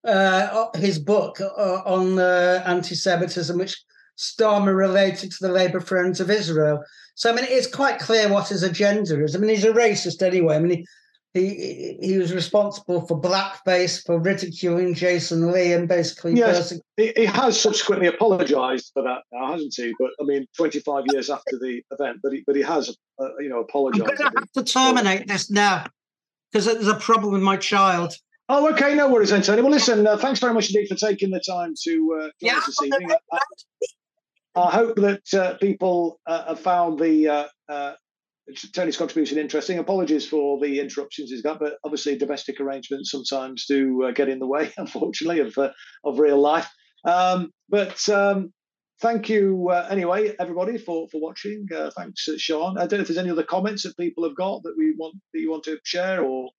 [0.07, 3.75] uh, his book uh, on uh, anti-Semitism, which
[4.19, 6.83] Starmer related to the Labour Friends of Israel.
[7.15, 9.35] So I mean, it's quite clear what his agenda is.
[9.35, 10.55] I mean, he's a racist anyway.
[10.55, 10.87] I mean, he
[11.33, 16.33] he, he was responsible for blackface, for ridiculing Jason Lee, and basically.
[16.33, 19.93] Yes, he, he has subsequently apologised for that now, hasn't he?
[19.99, 23.49] But I mean, 25 years after the event, but he but he has, uh, you
[23.49, 24.09] know, apologised.
[24.09, 25.85] I'm going to have to terminate this now
[26.51, 28.15] because there's a problem with my child.
[28.51, 29.61] Oh, okay, no worries, Antonio.
[29.61, 32.57] Well, listen, uh, thanks very much indeed for taking the time to uh, join yeah,
[32.57, 33.11] us this evening.
[34.55, 37.47] I hope that uh, people uh, have found the
[38.73, 39.79] Tony's contribution interesting.
[39.79, 44.39] Apologies for the interruptions he's got, but obviously domestic arrangements sometimes do uh, get in
[44.39, 45.69] the way, unfortunately, of uh,
[46.03, 46.69] of real life.
[47.05, 48.53] Um, but um,
[49.01, 51.67] thank you uh, anyway, everybody, for for watching.
[51.75, 52.77] Uh, thanks, uh, Sean.
[52.77, 55.15] I don't know if there's any other comments that people have got that we want
[55.33, 56.49] that you want to share or.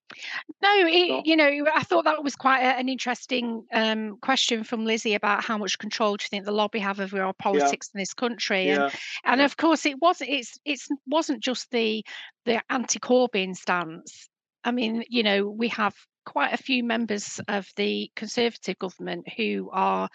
[0.62, 4.84] No, it, you know, I thought that was quite a, an interesting um, question from
[4.84, 7.99] Lizzie about how much control do you think the lobby have over our politics yeah.
[7.99, 8.84] in this country, yeah.
[8.84, 9.45] and and yeah.
[9.45, 10.30] of course it wasn't.
[10.30, 12.05] It's it's wasn't just the
[12.45, 14.28] the anti-Corbyn stance.
[14.64, 15.95] I mean, you know, we have
[16.26, 20.09] quite a few members of the Conservative government who are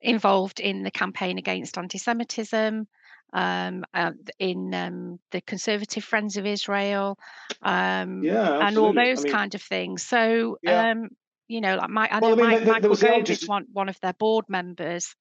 [0.00, 2.86] involved in the campaign against anti-Semitism,
[3.32, 7.18] um, uh, in um, the Conservative Friends of Israel,
[7.62, 10.02] um, yeah, and all those I mean, kind of things.
[10.02, 10.90] So, yeah.
[10.90, 11.08] Um,
[11.48, 13.66] you know, like my, I know well, I mean, Mike, there, Michael Gove is one,
[13.72, 15.14] one of their board members.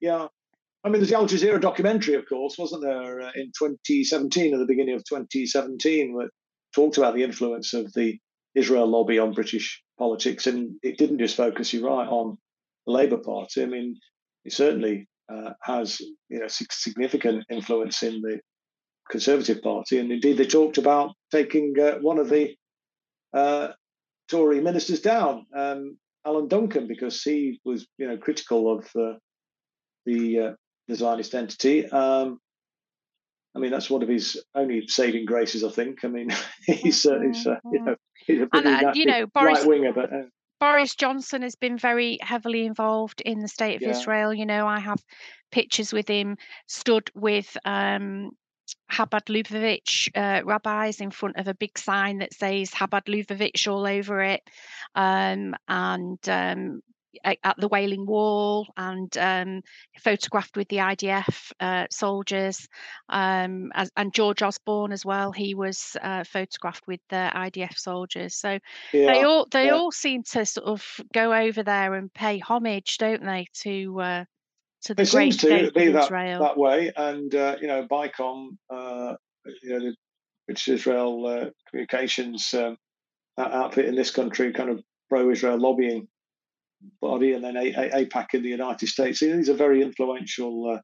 [0.00, 0.26] Yeah.
[0.84, 4.58] I mean, there's the Al Jazeera documentary, of course, wasn't there, uh, in 2017, at
[4.58, 6.30] the beginning of 2017, that
[6.74, 8.18] talked about the influence of the
[8.54, 10.46] Israel lobby on British politics.
[10.46, 12.38] And it didn't just focus, you're right, on
[12.86, 13.62] the Labour Party.
[13.62, 13.98] I mean,
[14.48, 18.40] it certainly uh, has you know significant influence in the
[19.10, 22.54] Conservative Party, and indeed they talked about taking uh, one of the
[23.34, 23.68] uh,
[24.30, 29.18] Tory ministers down, um, Alan Duncan, because he was you know critical of uh,
[30.06, 30.52] the uh,
[30.88, 31.86] the Zionist entity.
[31.86, 32.38] Um,
[33.54, 36.04] I mean, that's one of his only saving graces, I think.
[36.04, 36.28] I mean,
[36.64, 37.96] he's, uh, he's uh, you know,
[38.26, 40.22] he's a pretty and, uh, you know, Boris, right winger, but uh,
[40.60, 43.90] Boris Johnson has been very heavily involved in the state of yeah.
[43.90, 44.34] Israel.
[44.34, 45.02] You know, I have
[45.50, 46.36] pictures with him
[46.66, 48.30] stood with um,
[48.90, 53.86] Chabad Lubavitch uh, rabbis in front of a big sign that says Habad Lubavitch all
[53.86, 54.42] over it,
[54.94, 56.80] um, and um,
[57.24, 59.62] at the Wailing Wall, and um,
[59.98, 62.68] photographed with the IDF uh, soldiers,
[63.08, 65.32] um, as, and George Osborne as well.
[65.32, 68.34] He was uh, photographed with the IDF soldiers.
[68.34, 68.58] So
[68.92, 69.72] yeah, they all they yeah.
[69.72, 74.24] all seem to sort of go over there and pay homage, don't they, to uh,
[74.82, 76.92] to the it great seems to be that, that way.
[76.96, 79.14] And uh, you know, BICOM, uh,
[79.62, 79.92] you know,
[80.46, 82.76] British Israel uh, Communications um,
[83.38, 86.08] outfit in this country, kind of pro-Israel lobbying
[87.00, 89.20] body, and then a- a- AIPAC in the United States.
[89.20, 90.80] These are very influential uh,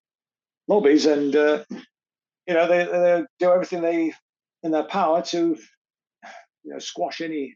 [0.69, 1.65] lobbies, and uh,
[2.47, 4.13] you know, they, they do everything they
[4.63, 5.57] in their power to
[6.65, 7.55] you know squash any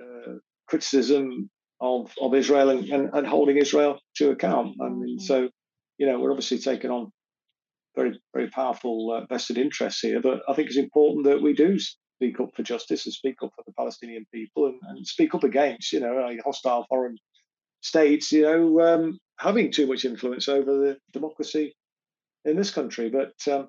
[0.00, 0.34] uh,
[0.68, 1.50] criticism
[1.80, 4.76] of of Israel and, and, and, holding Israel to account.
[4.80, 5.24] I mean, mm-hmm.
[5.24, 5.48] so
[5.98, 7.10] you know, we're obviously taking on
[7.96, 10.20] very, very powerful uh, vested interests here.
[10.22, 13.50] But I think it's important that we do speak up for justice and speak up
[13.54, 17.16] for the Palestinian people and, and speak up against, you know, a hostile foreign
[17.80, 21.74] states, you know, um, having too much influence over the democracy
[22.44, 23.10] in this country.
[23.10, 23.68] But um,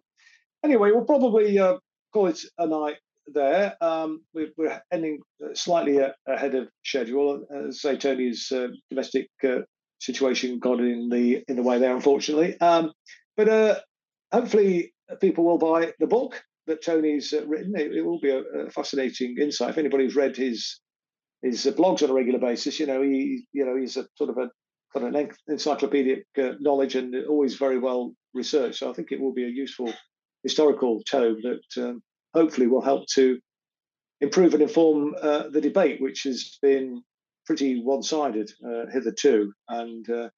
[0.64, 1.78] anyway, we'll probably uh,
[2.14, 2.98] call it a night
[3.28, 3.76] there.
[3.82, 5.20] Um, we're, we're, ending
[5.54, 7.46] slightly ahead of schedule.
[7.54, 9.60] As I say, Tony's uh, domestic uh,
[10.00, 12.60] situation got in the in the way there, unfortunately.
[12.60, 12.92] Um,
[13.38, 13.76] but uh,
[14.32, 17.74] hopefully, people will buy the book that Tony's uh, written.
[17.78, 19.72] It, it, will be a, a, fascinating insight.
[19.72, 20.80] If anybody's read his
[21.42, 24.38] his blogs on a regular basis, you know he you know he's a sort of
[24.38, 24.50] a
[24.94, 28.80] got an encyclopedic uh, knowledge and always very well researched.
[28.80, 29.94] So I think it will be a useful
[30.44, 32.02] historical tome that um,
[32.34, 33.40] hopefully will help to
[34.22, 37.02] improve and inform uh, the debate, which has been
[37.46, 40.30] pretty one-sided uh, hitherto, and uh,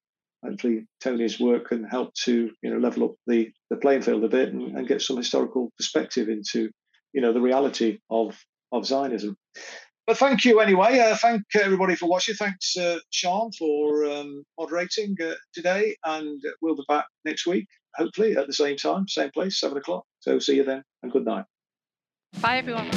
[0.43, 4.29] hopefully Tony's work can help to you know level up the the playing field a
[4.29, 6.69] bit and, and get some historical perspective into
[7.13, 8.37] you know the reality of
[8.71, 9.35] of Zionism.
[10.07, 10.99] But thank you anyway.
[10.99, 12.35] Uh, thank everybody for watching.
[12.35, 18.35] Thanks, uh, Sean, for um, moderating uh, today, and we'll be back next week, hopefully
[18.35, 20.03] at the same time, same place, seven o'clock.
[20.19, 21.45] So see you then, and good night.
[22.41, 22.89] Bye, everyone.